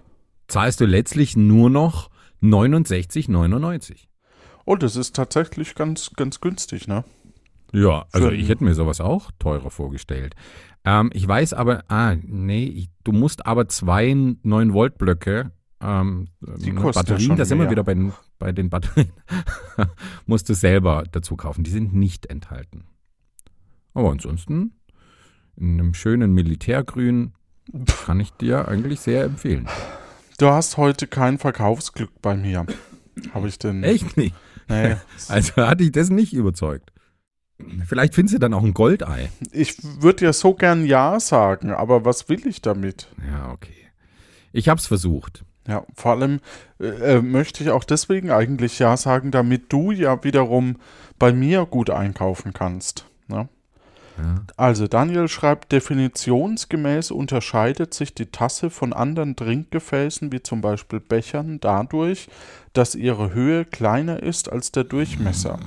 Zahlst 0.49 0.81
du 0.81 0.85
letztlich 0.85 1.37
nur 1.37 1.71
noch 1.71 2.11
69,99. 2.43 4.09
Oh, 4.67 4.77
das 4.77 4.97
ist 4.97 5.15
tatsächlich 5.17 5.75
ganz, 5.75 6.11
ganz 6.17 6.41
günstig, 6.41 6.89
ne? 6.89 7.05
Ja, 7.73 8.07
also 8.13 8.31
ich 8.31 8.49
hätte 8.49 8.65
mir 8.65 8.75
sowas 8.75 9.01
auch 9.01 9.31
teurer 9.39 9.71
vorgestellt. 9.71 10.35
Ähm, 10.85 11.11
ich 11.13 11.27
weiß 11.27 11.55
aber, 11.55 11.85
ah, 11.89 12.15
nee, 12.23 12.65
ich, 12.65 12.89
du 13.03 13.13
musst 13.13 13.47
aber 13.47 13.69
zwei 13.69 14.13
9-Volt-Blöcke, 14.13 15.51
ähm, 15.85 16.29
Die 16.41 16.73
ne, 16.73 16.81
Batterien, 16.81 17.31
ja 17.31 17.37
da 17.37 17.45
sind 17.45 17.59
wir 17.59 17.71
wieder 17.71 17.85
bei 17.85 17.95
den, 17.95 18.13
bei 18.39 18.53
den 18.53 18.71
Batterien, 18.71 19.13
musst 20.27 20.49
du 20.49 20.55
selber 20.55 21.05
dazu 21.11 21.37
kaufen. 21.37 21.63
Die 21.63 21.71
sind 21.71 21.95
nicht 21.95 22.27
enthalten. 22.27 22.85
Aber 23.93 24.11
ansonsten, 24.11 24.73
in 25.57 25.79
einem 25.79 25.95
schönen 25.95 26.33
Militärgrün, 26.33 27.35
kann 28.05 28.21
ich 28.21 28.33
dir 28.33 28.67
eigentlich 28.69 29.01
sehr 29.01 29.25
empfehlen. 29.25 29.69
Du 30.39 30.49
hast 30.49 30.77
heute 30.77 31.07
kein 31.07 31.39
Verkaufsglück 31.39 32.11
bei 32.21 32.35
mir. 32.37 32.67
Habe 33.33 33.49
ich 33.49 33.59
denn? 33.59 33.85
Echt 33.85 34.17
nicht? 34.17 34.35
Nee. 34.69 34.97
Also 35.29 35.57
hatte 35.57 35.85
ich 35.85 35.93
das 35.93 36.11
nicht 36.11 36.33
überzeugt. 36.33 36.91
Vielleicht 37.87 38.15
findest 38.15 38.35
du 38.35 38.39
dann 38.39 38.55
auch 38.55 38.65
ein 38.65 38.75
Goldei. 38.75 39.31
Ich 39.53 39.77
würde 40.03 40.25
ja 40.25 40.33
so 40.33 40.55
gern 40.55 40.85
Ja 40.87 41.21
sagen, 41.21 41.71
aber 41.71 42.05
was 42.05 42.29
will 42.29 42.47
ich 42.47 42.63
damit? 42.63 43.09
Ja, 43.31 43.53
okay. 43.53 43.91
Ich 44.53 44.69
habe 44.69 44.79
es 44.81 44.87
versucht. 44.87 45.45
Ja, 45.67 45.85
vor 45.95 46.13
allem 46.13 46.41
äh, 46.79 47.17
äh, 47.17 47.23
möchte 47.23 47.65
ich 47.65 47.71
auch 47.71 47.85
deswegen 47.85 48.31
eigentlich 48.31 48.79
Ja 48.79 48.97
sagen, 48.97 49.31
damit 49.31 49.73
du 49.73 49.93
ja 49.93 50.23
wiederum 50.23 50.77
bei 51.19 51.33
mir 51.33 51.65
gut 51.65 51.91
einkaufen 51.91 52.53
kannst. 52.53 53.07
Ne? 53.29 53.49
Ja. 54.19 54.43
Also 54.57 54.87
Daniel 54.87 55.29
schreibt, 55.29 55.73
definitionsgemäß 55.73 57.11
unterscheidet 57.11 57.95
sich 57.95 58.15
die 58.15 58.27
Tasse 58.27 58.71
von 58.71 58.93
anderen 58.93 59.37
Trinkgefäßen, 59.37 60.31
wie 60.33 60.43
zum 60.43 60.61
Beispiel 60.61 61.01
Bechern, 61.01 61.59
dadurch, 61.61 62.29
dass 62.75 62.95
ihre 62.95 63.35
Höhe 63.35 63.65
kleiner 63.65 64.23
ist 64.23 64.51
als 64.53 64.71
der 64.71 64.85
Durchmesser. 64.85 65.59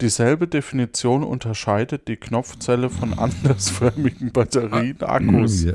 Dieselbe 0.00 0.46
Definition 0.46 1.24
unterscheidet 1.24 2.08
die 2.08 2.16
Knopfzelle 2.16 2.90
von 2.90 3.14
andersförmigen 3.18 4.30
Batterien-Akkus. 4.32 5.64
Ja. 5.64 5.72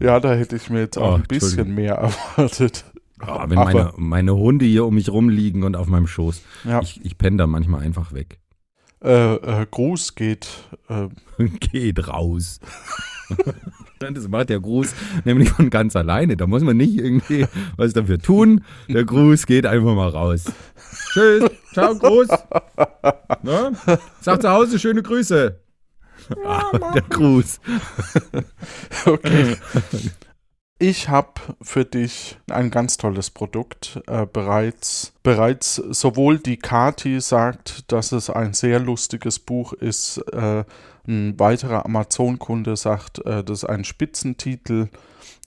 Ja, 0.00 0.20
da 0.20 0.34
hätte 0.34 0.56
ich 0.56 0.70
mir 0.70 0.80
jetzt 0.80 0.98
auch 0.98 1.12
oh, 1.12 1.14
ein 1.16 1.22
bisschen 1.22 1.74
mehr 1.74 1.94
erwartet. 2.36 2.84
Oh, 3.22 3.44
wenn 3.46 3.58
Aber, 3.58 3.72
meine, 3.72 3.92
meine 3.96 4.36
Hunde 4.36 4.64
hier 4.64 4.84
um 4.84 4.94
mich 4.94 5.08
rumliegen 5.10 5.62
und 5.62 5.76
auf 5.76 5.86
meinem 5.86 6.06
Schoß. 6.06 6.42
Ja. 6.64 6.80
Ich, 6.82 7.04
ich 7.04 7.16
penne 7.16 7.36
da 7.36 7.46
manchmal 7.46 7.82
einfach 7.82 8.12
weg. 8.12 8.40
Äh, 9.02 9.34
äh, 9.34 9.66
Gruß 9.70 10.14
geht. 10.14 10.48
Äh, 10.88 11.08
geht 11.60 12.08
raus. 12.08 12.60
das 13.98 14.28
macht 14.28 14.50
der 14.50 14.60
Gruß 14.60 14.94
nämlich 15.24 15.50
von 15.50 15.70
ganz 15.70 15.96
alleine. 15.96 16.36
Da 16.36 16.46
muss 16.46 16.62
man 16.62 16.76
nicht 16.76 16.98
irgendwie 16.98 17.46
was 17.76 17.92
dafür 17.92 18.18
tun. 18.18 18.64
Der 18.88 19.04
Gruß 19.04 19.46
geht 19.46 19.66
einfach 19.66 19.94
mal 19.94 20.08
raus. 20.08 20.44
Tschüss, 21.12 21.50
ciao, 21.72 21.94
Gruß. 21.94 22.28
Ne? 23.42 23.72
Sag 24.20 24.42
zu 24.42 24.50
Hause 24.50 24.78
schöne 24.78 25.02
Grüße. 25.02 25.58
Ah, 26.44 26.92
der 26.94 27.02
Gruß. 27.02 27.60
okay. 29.06 29.56
Ich 30.78 31.08
habe 31.08 31.40
für 31.62 31.84
dich 31.84 32.36
ein 32.50 32.70
ganz 32.70 32.96
tolles 32.96 33.30
Produkt. 33.30 34.00
Äh, 34.06 34.26
bereits, 34.26 35.12
bereits 35.22 35.76
sowohl 35.76 36.38
die 36.38 36.56
Kati 36.56 37.20
sagt, 37.20 37.90
dass 37.92 38.12
es 38.12 38.28
ein 38.28 38.54
sehr 38.54 38.80
lustiges 38.80 39.38
Buch 39.38 39.72
ist. 39.72 40.18
Äh, 40.32 40.64
ein 41.06 41.38
weiterer 41.38 41.84
Amazon-Kunde 41.84 42.76
sagt, 42.76 43.24
äh, 43.24 43.44
das 43.44 43.62
ist 43.62 43.68
ein 43.68 43.84
Spitzentitel. 43.84 44.88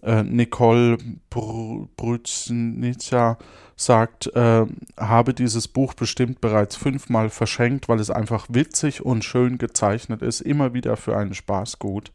Äh, 0.03 0.23
Nicole 0.23 0.97
Br 1.29 1.87
Brütznitzer 1.97 3.37
sagt, 3.75 4.27
äh, 4.35 4.65
habe 4.97 5.33
dieses 5.33 5.67
Buch 5.67 5.93
bestimmt 5.93 6.41
bereits 6.41 6.75
fünfmal 6.75 7.29
verschenkt, 7.29 7.89
weil 7.89 7.99
es 7.99 8.09
einfach 8.09 8.47
witzig 8.49 9.05
und 9.05 9.23
schön 9.23 9.57
gezeichnet 9.57 10.21
ist. 10.21 10.41
Immer 10.41 10.73
wieder 10.73 10.97
für 10.97 11.17
einen 11.17 11.33
Spaß 11.33 11.79
gut. 11.79 12.11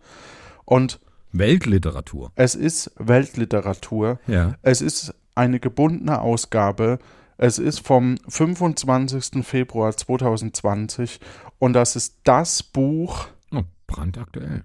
Und 0.64 1.01
Weltliteratur. 1.33 2.31
Es 2.35 2.55
ist 2.55 2.92
Weltliteratur. 2.99 4.18
Ja. 4.27 4.55
Es 4.62 4.81
ist 4.81 5.14
eine 5.35 5.61
gebundene 5.61 6.21
Ausgabe. 6.21 6.99
Es 7.38 7.59
ist 7.59 7.81
vom 7.81 8.16
25. 8.29 9.45
Februar 9.45 9.97
2020 9.97 11.21
und 11.59 11.73
das 11.73 11.97
ist 11.97 12.16
das 12.25 12.62
Buch. 12.62 13.29
Oh, 13.53 13.62
brandaktuell. 13.87 14.64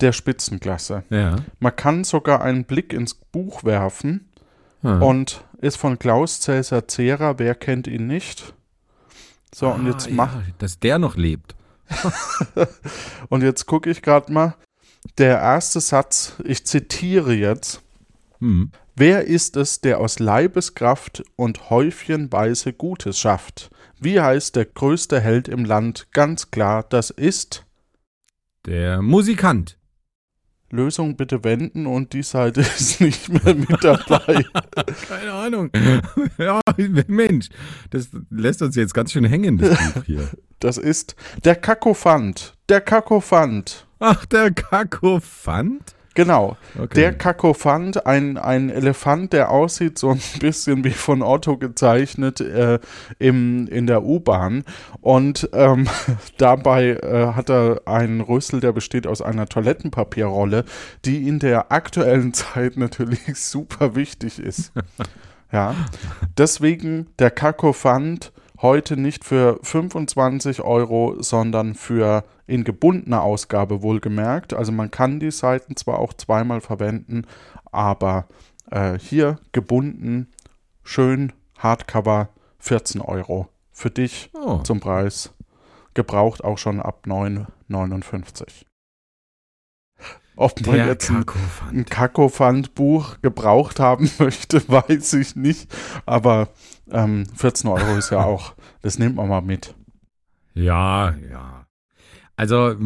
Der 0.00 0.12
Spitzenklasse. 0.12 1.04
Ja. 1.10 1.36
Man 1.58 1.74
kann 1.74 2.04
sogar 2.04 2.42
einen 2.42 2.64
Blick 2.64 2.92
ins 2.92 3.14
Buch 3.14 3.64
werfen 3.64 4.28
ah. 4.82 4.98
und 4.98 5.44
ist 5.58 5.76
von 5.76 5.98
Klaus 5.98 6.40
Cäsar 6.40 6.86
Zehrer. 6.86 7.38
Wer 7.38 7.54
kennt 7.54 7.86
ihn 7.86 8.06
nicht? 8.06 8.54
So, 9.54 9.68
ah, 9.68 9.72
und 9.72 9.86
jetzt 9.86 10.10
mach. 10.10 10.34
Ja, 10.34 10.42
dass 10.58 10.78
der 10.78 10.98
noch 10.98 11.16
lebt. 11.16 11.54
und 13.28 13.42
jetzt 13.42 13.66
gucke 13.66 13.90
ich 13.90 14.02
gerade 14.02 14.32
mal 14.32 14.54
der 15.18 15.38
erste 15.38 15.80
Satz, 15.80 16.34
ich 16.44 16.66
zitiere 16.66 17.32
jetzt. 17.32 17.82
Hm. 18.40 18.70
Wer 18.94 19.24
ist 19.24 19.56
es, 19.56 19.80
der 19.80 20.00
aus 20.00 20.18
Leibeskraft 20.18 21.22
und 21.36 21.70
häufchenweise 21.70 22.72
Gutes 22.72 23.18
schafft? 23.18 23.70
Wie 24.00 24.20
heißt 24.20 24.56
der 24.56 24.64
größte 24.64 25.20
Held 25.20 25.48
im 25.48 25.64
Land? 25.64 26.08
Ganz 26.12 26.50
klar, 26.50 26.82
das 26.82 27.10
ist 27.10 27.64
der 28.66 29.02
Musikant. 29.02 29.78
Lösung 30.70 31.16
bitte 31.16 31.44
wenden 31.44 31.86
und 31.86 32.12
die 32.12 32.22
Seite 32.22 32.60
ist 32.78 33.00
nicht 33.00 33.28
mehr 33.28 33.54
mit 33.54 33.82
dabei. 33.82 34.44
Keine 35.08 35.32
Ahnung. 35.32 35.70
ja, 36.38 36.60
Mensch, 37.06 37.48
das 37.90 38.10
lässt 38.30 38.62
uns 38.62 38.76
jetzt 38.76 38.94
ganz 38.94 39.12
schön 39.12 39.24
hängen, 39.24 39.58
das 39.58 39.92
Buch 39.92 40.04
hier. 40.04 40.28
Das 40.58 40.78
ist 40.78 41.16
der 41.44 41.56
Kakophant. 41.56 42.54
Der 42.68 42.80
Kakophant. 42.80 43.86
Ach, 43.98 44.24
der 44.26 44.50
Kakophant? 44.52 45.95
Genau. 46.16 46.56
Okay. 46.76 46.94
Der 46.94 47.12
Kakophant, 47.12 48.06
ein, 48.06 48.38
ein 48.38 48.70
Elefant, 48.70 49.34
der 49.34 49.50
aussieht 49.50 49.98
so 49.98 50.10
ein 50.10 50.20
bisschen 50.40 50.82
wie 50.82 50.90
von 50.90 51.22
Otto 51.22 51.58
gezeichnet 51.58 52.40
äh, 52.40 52.78
im, 53.18 53.68
in 53.68 53.86
der 53.86 54.02
U-Bahn. 54.02 54.64
Und 55.02 55.50
ähm, 55.52 55.86
dabei 56.38 56.92
äh, 56.92 57.34
hat 57.34 57.50
er 57.50 57.82
einen 57.84 58.22
Rüssel, 58.22 58.60
der 58.60 58.72
besteht 58.72 59.06
aus 59.06 59.20
einer 59.20 59.46
Toilettenpapierrolle, 59.46 60.64
die 61.04 61.28
in 61.28 61.38
der 61.38 61.70
aktuellen 61.70 62.32
Zeit 62.34 62.78
natürlich 62.78 63.36
super 63.36 63.94
wichtig 63.94 64.38
ist. 64.38 64.72
ja. 65.52 65.74
Deswegen 66.38 67.08
der 67.18 67.30
Kakophant 67.30 68.32
heute 68.62 68.96
nicht 68.96 69.24
für 69.24 69.58
25 69.62 70.62
Euro, 70.62 71.16
sondern 71.22 71.74
für 71.74 72.24
in 72.46 72.64
gebundener 72.64 73.22
Ausgabe 73.22 73.82
wohlgemerkt. 73.82 74.54
Also 74.54 74.72
man 74.72 74.90
kann 74.90 75.20
die 75.20 75.30
Seiten 75.30 75.76
zwar 75.76 75.98
auch 75.98 76.12
zweimal 76.14 76.60
verwenden, 76.60 77.26
aber 77.72 78.26
äh, 78.70 78.98
hier 78.98 79.38
gebunden, 79.52 80.28
schön, 80.82 81.32
Hardcover, 81.58 82.28
14 82.58 83.00
Euro. 83.00 83.48
Für 83.72 83.90
dich 83.90 84.30
Oh. 84.34 84.58
zum 84.58 84.80
Preis. 84.80 85.32
Gebraucht 85.94 86.44
auch 86.44 86.58
schon 86.58 86.80
ab 86.80 87.04
9,59. 87.06 88.64
Ob 90.36 90.64
man 90.66 90.76
Der 90.76 90.86
jetzt 90.86 91.10
ein, 91.10 91.86
Kakophant-Buch 91.86 93.22
gebraucht 93.22 93.80
haben 93.80 94.10
möchte, 94.18 94.62
weiß 94.68 95.14
ich 95.14 95.34
nicht. 95.34 95.74
Aber 96.04 96.50
ähm, 96.90 97.24
14 97.34 97.70
Euro 97.70 97.96
ist 97.96 98.10
ja 98.10 98.22
auch, 98.22 98.54
das 98.82 98.98
nimmt 98.98 99.16
man 99.16 99.28
mal 99.28 99.40
mit. 99.40 99.74
Ja, 100.52 101.14
ja. 101.30 101.66
Also, 102.36 102.76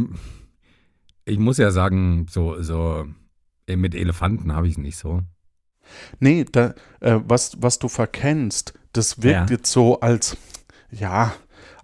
ich 1.25 1.39
muss 1.39 1.59
ja 1.59 1.73
sagen, 1.73 2.27
so, 2.31 2.63
so 2.63 3.07
äh, 3.67 3.77
mit 3.77 3.97
Elefanten 3.97 4.55
habe 4.55 4.69
ich 4.69 4.75
es 4.75 4.79
nicht 4.79 4.97
so. 4.97 5.23
Nee, 6.21 6.47
da, 6.51 6.75
äh, 7.01 7.19
was, 7.25 7.57
was 7.61 7.81
du 7.81 7.89
verkennst, 7.89 8.75
das 8.93 9.23
wirkt 9.25 9.51
Ja. 9.51 9.57
jetzt 9.57 9.73
so 9.73 9.99
als, 10.01 10.37
ja, 10.93 11.33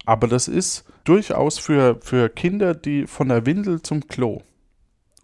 aber 0.05 0.27
das 0.29 0.47
ist 0.47 0.85
durchaus 1.03 1.57
für, 1.59 1.99
für 2.01 2.29
Kinder, 2.29 2.73
die 2.73 3.05
von 3.05 3.27
der 3.27 3.45
Windel 3.45 3.81
zum 3.81 4.07
Klo 4.07 4.41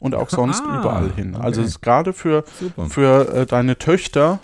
und 0.04 0.16
auch 0.16 0.30
sonst 0.30 0.62
Ah, 0.66 0.80
überall 0.80 1.12
hin. 1.14 1.36
Also 1.36 1.62
okay. 1.62 1.68
es 1.68 1.76
ist 1.76 1.82
gerade 1.82 2.14
für, 2.14 2.44
Super. 2.60 2.86
für 2.90 3.34
äh, 3.34 3.46
deine 3.46 3.78
Töchter 3.78 4.40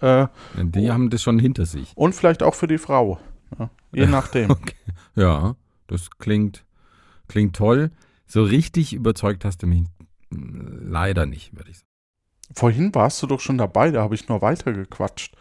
äh, 0.00 0.26
Die 0.56 0.90
haben 0.90 1.08
das 1.10 1.22
schon 1.22 1.38
hinter 1.38 1.64
sich. 1.64 1.92
und 1.96 2.14
vielleicht 2.14 2.42
auch 2.42 2.54
für 2.54 2.66
die 2.66 2.78
Frau. 2.78 3.18
Ja, 3.58 3.70
je 3.92 4.06
nachdem. 4.18 4.50
Okay. 4.50 4.74
Ja, 5.14 5.54
das 5.86 6.10
klingt, 6.18 6.64
klingt 7.28 7.54
toll. 7.56 7.90
So 8.26 8.42
richtig 8.42 8.92
überzeugt 8.92 9.44
hast 9.44 9.62
du 9.62 9.66
mich 9.68 9.84
leider 10.30 11.24
nicht, 11.26 11.56
würde 11.56 11.70
ich 11.70 11.76
sagen. 11.78 11.86
Vorhin 12.54 12.94
warst 12.94 13.22
du 13.22 13.26
doch 13.28 13.40
schon 13.40 13.58
dabei, 13.58 13.90
da 13.92 14.02
habe 14.02 14.14
ich 14.16 14.28
nur 14.28 14.42
weitergequatscht. 14.42 15.36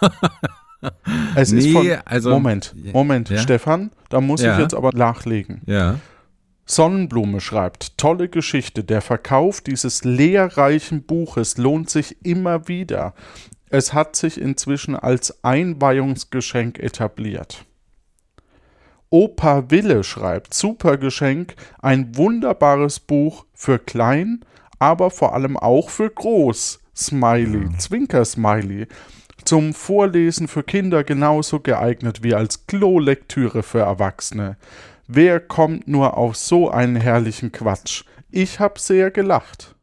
es 1.34 1.52
ist 1.52 1.70
von, 1.72 1.86
also. 2.04 2.30
Moment, 2.30 2.74
Moment, 2.92 3.30
Ja? 3.30 3.38
Stefan, 3.38 3.90
da 4.10 4.20
muss 4.20 4.42
Ja. 4.42 4.54
ich 4.54 4.60
jetzt 4.62 4.74
aber 4.74 4.90
nachlegen. 4.92 5.62
Ja. 5.66 5.98
Sonnenblume 6.66 7.40
schreibt, 7.40 7.98
tolle 7.98 8.28
Geschichte, 8.28 8.84
der 8.84 9.02
Verkauf 9.02 9.60
dieses 9.60 10.04
lehrreichen 10.04 11.02
Buches 11.02 11.58
lohnt 11.58 11.90
sich 11.90 12.24
immer 12.24 12.68
wieder. 12.68 13.14
Es 13.68 13.92
hat 13.92 14.16
sich 14.16 14.40
inzwischen 14.40 14.96
als 14.96 15.44
Einweihungsgeschenk 15.44 16.78
etabliert. 16.78 17.66
Opa 19.10 19.70
Wille 19.70 20.02
schreibt, 20.04 20.54
super 20.54 20.96
Geschenk, 20.96 21.54
ein 21.80 22.16
wunderbares 22.16 22.98
Buch 22.98 23.44
für 23.52 23.78
klein, 23.78 24.44
aber 24.78 25.10
vor 25.10 25.34
allem 25.34 25.56
auch 25.56 25.90
für 25.90 26.10
groß. 26.10 26.80
Smiley, 26.96 27.76
Zwinker-Smiley. 27.78 28.86
Zum 29.44 29.74
Vorlesen 29.74 30.48
für 30.48 30.62
Kinder 30.62 31.04
genauso 31.04 31.60
geeignet 31.60 32.22
wie 32.22 32.34
als 32.34 32.66
Klolektüre 32.66 33.62
für 33.62 33.80
Erwachsene. 33.80 34.56
Wer 35.06 35.40
kommt 35.40 35.86
nur 35.88 36.16
auf 36.16 36.36
so 36.36 36.70
einen 36.70 36.96
herrlichen 36.96 37.52
Quatsch? 37.52 38.04
Ich 38.30 38.58
hab 38.60 38.78
sehr 38.78 39.10
gelacht. 39.10 39.76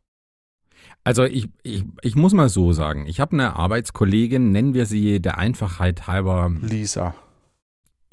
Also 1.04 1.24
ich, 1.24 1.50
ich, 1.64 1.84
ich 2.02 2.16
muss 2.16 2.34
mal 2.34 2.50
so 2.50 2.74
sagen, 2.74 3.08
ich 3.08 3.20
habe 3.20 3.34
eine 3.34 3.56
Arbeitskollegin, 3.56 4.52
nennen 4.52 4.74
wir 4.74 4.86
sie 4.86 5.20
der 5.20 5.38
Einfachheit 5.38 6.06
halber, 6.08 6.52
Lisa. 6.62 7.16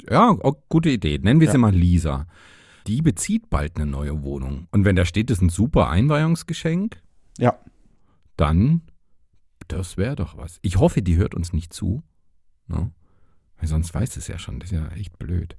ja, 0.09 0.31
oh, 0.41 0.53
gute 0.69 0.89
Idee, 0.89 1.19
nennen 1.19 1.39
wir 1.39 1.47
Ja. 1.47 1.51
sie 1.51 1.57
mal 1.59 1.73
Lisa. 1.73 2.25
Die 2.87 3.01
bezieht 3.03 3.49
bald 3.51 3.75
eine 3.75 3.85
neue 3.85 4.23
Wohnung. 4.23 4.67
Und 4.71 4.85
wenn 4.85 4.95
da 4.95 5.05
steht, 5.05 5.29
das 5.29 5.37
ist 5.37 5.43
ein 5.43 5.49
super 5.49 5.89
Einweihungsgeschenk, 5.89 6.99
Ja. 7.37 7.59
dann, 8.37 8.81
das 9.67 9.97
wäre 9.97 10.15
doch 10.15 10.35
was. 10.37 10.57
Ich 10.63 10.77
hoffe, 10.77 11.03
die 11.03 11.17
hört 11.17 11.35
uns 11.35 11.53
nicht 11.53 11.73
zu. 11.73 12.01
Ne? 12.67 12.91
Weil 13.57 13.67
sonst 13.67 13.93
weiß 13.93 14.17
es 14.17 14.27
ja 14.27 14.39
schon, 14.39 14.59
das 14.59 14.71
ist 14.71 14.77
ja 14.77 14.87
echt 14.95 15.19
blöd. 15.19 15.57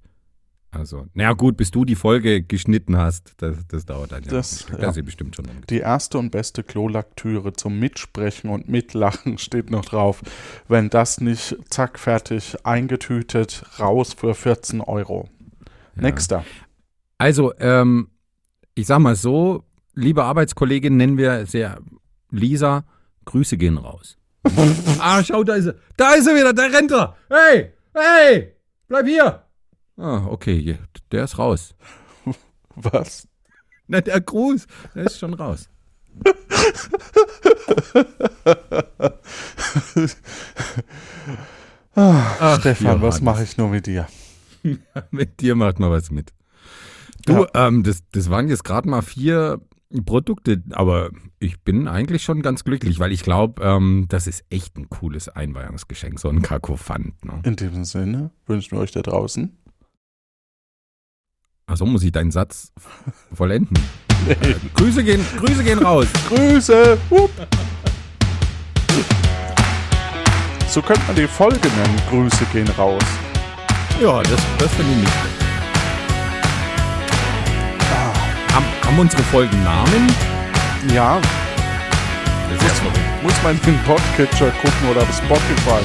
Also, 0.72 1.06
naja 1.14 1.32
gut, 1.32 1.56
bis 1.56 1.72
du 1.72 1.84
die 1.84 1.96
Folge 1.96 2.42
geschnitten 2.42 2.96
hast, 2.96 3.32
das, 3.38 3.66
das 3.66 3.84
dauert 3.86 4.12
dann 4.12 4.22
ja. 4.22 4.30
Das- 4.30 4.66
ja. 4.70 4.76
Da 4.76 4.88
ist 4.90 4.94
sie 4.94 5.02
bestimmt 5.02 5.34
schon. 5.34 5.46
Die 5.68 5.78
erste 5.78 6.16
und 6.18 6.30
beste 6.30 6.62
Klolaktüre 6.62 7.52
zum 7.52 7.78
Mitsprechen 7.80 8.50
und 8.50 8.68
Mitlachen 8.68 9.36
steht 9.38 9.70
noch 9.70 9.84
drauf. 9.84 10.22
Wenn 10.68 10.88
das 10.88 11.20
nicht 11.20 11.56
zack, 11.70 11.98
fertig, 11.98 12.54
eingetütet, 12.64 13.64
raus 13.80 14.12
für 14.14 14.34
14 14.34 14.80
Euro. 14.80 15.28
Ja. 15.96 16.02
Nächster. 16.02 16.44
Also, 17.18 17.52
ähm, 17.58 18.08
ich 18.74 18.86
sag 18.86 19.00
mal 19.00 19.16
so, 19.16 19.64
liebe 19.94 20.22
Arbeitskollegin, 20.22 20.96
nennen 20.96 21.18
wir 21.18 21.46
sehr 21.46 21.80
Lisa, 22.30 22.84
Grüße 23.24 23.56
gehen 23.58 23.76
raus. 23.76 24.16
ah, 25.00 25.22
schau, 25.24 25.42
da 25.42 25.54
ist 25.56 25.66
er. 25.66 25.74
Da 25.96 26.14
ist 26.14 26.28
er 26.28 26.34
wieder, 26.36 26.52
da 26.54 26.62
rennt 26.66 26.92
er. 26.92 27.16
Hey, 27.28 27.72
hey, 27.92 28.54
bleib 28.88 29.06
hier. 29.06 29.42
Ah, 30.00 30.24
okay, 30.28 30.78
der 31.12 31.24
ist 31.24 31.38
raus. 31.38 31.74
Was? 32.74 33.28
Na, 33.86 34.00
der 34.00 34.20
Gruß, 34.22 34.66
der 34.94 35.04
ist 35.04 35.18
schon 35.18 35.34
raus. 35.34 35.68
Ach, 41.94 42.60
Stefan, 42.60 43.02
was 43.02 43.20
mache 43.20 43.42
ich 43.42 43.58
nur 43.58 43.68
mit 43.68 43.86
dir? 43.86 44.06
Mit 45.10 45.40
dir 45.40 45.54
macht 45.54 45.78
man 45.78 45.90
was 45.90 46.10
mit. 46.10 46.32
Du, 47.26 47.46
ähm, 47.54 47.82
das, 47.82 48.02
das 48.12 48.28
waren 48.30 48.48
jetzt 48.48 48.64
gerade 48.64 48.88
mal 48.88 49.02
vier 49.02 49.60
Produkte, 50.04 50.62
aber 50.70 51.10
ich 51.38 51.60
bin 51.60 51.88
eigentlich 51.88 52.22
schon 52.22 52.42
ganz 52.42 52.64
glücklich, 52.64 52.98
weil 52.98 53.10
ich 53.12 53.22
glaube, 53.22 53.62
ähm, 53.62 54.06
das 54.08 54.26
ist 54.26 54.44
echt 54.50 54.76
ein 54.76 54.88
cooles 54.88 55.28
Einweihungsgeschenk, 55.28 56.20
so 56.20 56.28
ein 56.28 56.42
Kakophant. 56.42 57.24
Ne? 57.24 57.40
In 57.44 57.56
diesem 57.56 57.84
Sinne 57.84 58.30
wünschen 58.46 58.76
wir 58.76 58.82
euch 58.82 58.92
da 58.92 59.02
draußen. 59.02 59.56
Achso, 61.70 61.86
muss 61.86 62.02
ich 62.02 62.10
deinen 62.10 62.32
Satz 62.32 62.72
vollenden? 63.32 63.78
Äh, 64.28 64.34
Grüße, 64.74 65.04
gehen, 65.04 65.24
Grüße 65.38 65.62
gehen 65.62 65.78
raus. 65.78 66.08
Grüße! 66.28 66.98
Hup. 67.10 67.30
So 70.68 70.82
könnte 70.82 71.02
man 71.06 71.14
die 71.14 71.28
Folge 71.28 71.68
nennen. 71.68 71.96
Grüße 72.10 72.44
gehen 72.52 72.68
raus. 72.76 73.02
Ja, 74.02 74.20
das, 74.22 74.40
das 74.58 74.72
finde 74.72 74.92
ich 74.92 74.98
nicht. 74.98 75.12
schlecht. 75.12 75.40
Haben, 78.52 78.64
haben 78.84 78.98
unsere 78.98 79.22
Folgen 79.24 79.62
Namen? 79.62 80.12
Ja, 80.92 81.20
Das 82.50 82.66
ist 82.66 82.78
verrückt. 82.78 83.22
muss 83.22 83.42
man 83.44 83.60
den 83.62 83.78
Podcatcher 83.84 84.50
gucken 84.50 84.88
oder 84.90 85.02
auf 85.02 85.16
Spotify. 85.16 85.84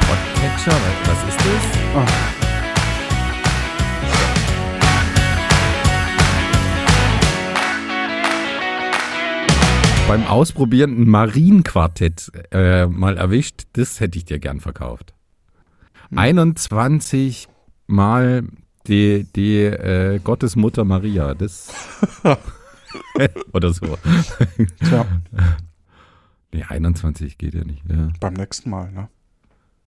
Podcatcher, 0.00 0.76
was, 1.06 1.16
was 1.16 1.28
ist 1.28 1.38
das? 1.38 2.39
Beim 10.10 10.26
Ausprobieren 10.26 11.00
ein 11.00 11.08
Marienquartett 11.08 12.32
äh, 12.50 12.86
mal 12.86 13.16
erwischt, 13.16 13.68
das 13.74 14.00
hätte 14.00 14.18
ich 14.18 14.24
dir 14.24 14.40
gern 14.40 14.58
verkauft. 14.58 15.14
21 16.16 17.46
Mal 17.86 18.42
die, 18.88 19.24
die 19.36 19.58
äh, 19.62 20.18
Gottesmutter 20.18 20.84
Maria, 20.84 21.34
das 21.34 21.72
oder 23.52 23.72
so. 23.72 23.98
Tja, 24.84 25.06
Nee, 26.52 26.64
21 26.64 27.38
geht 27.38 27.54
ja 27.54 27.62
nicht. 27.62 27.84
Ja. 27.88 28.08
beim 28.18 28.32
nächsten 28.34 28.68
Mal, 28.68 28.90
ne? 28.90 29.08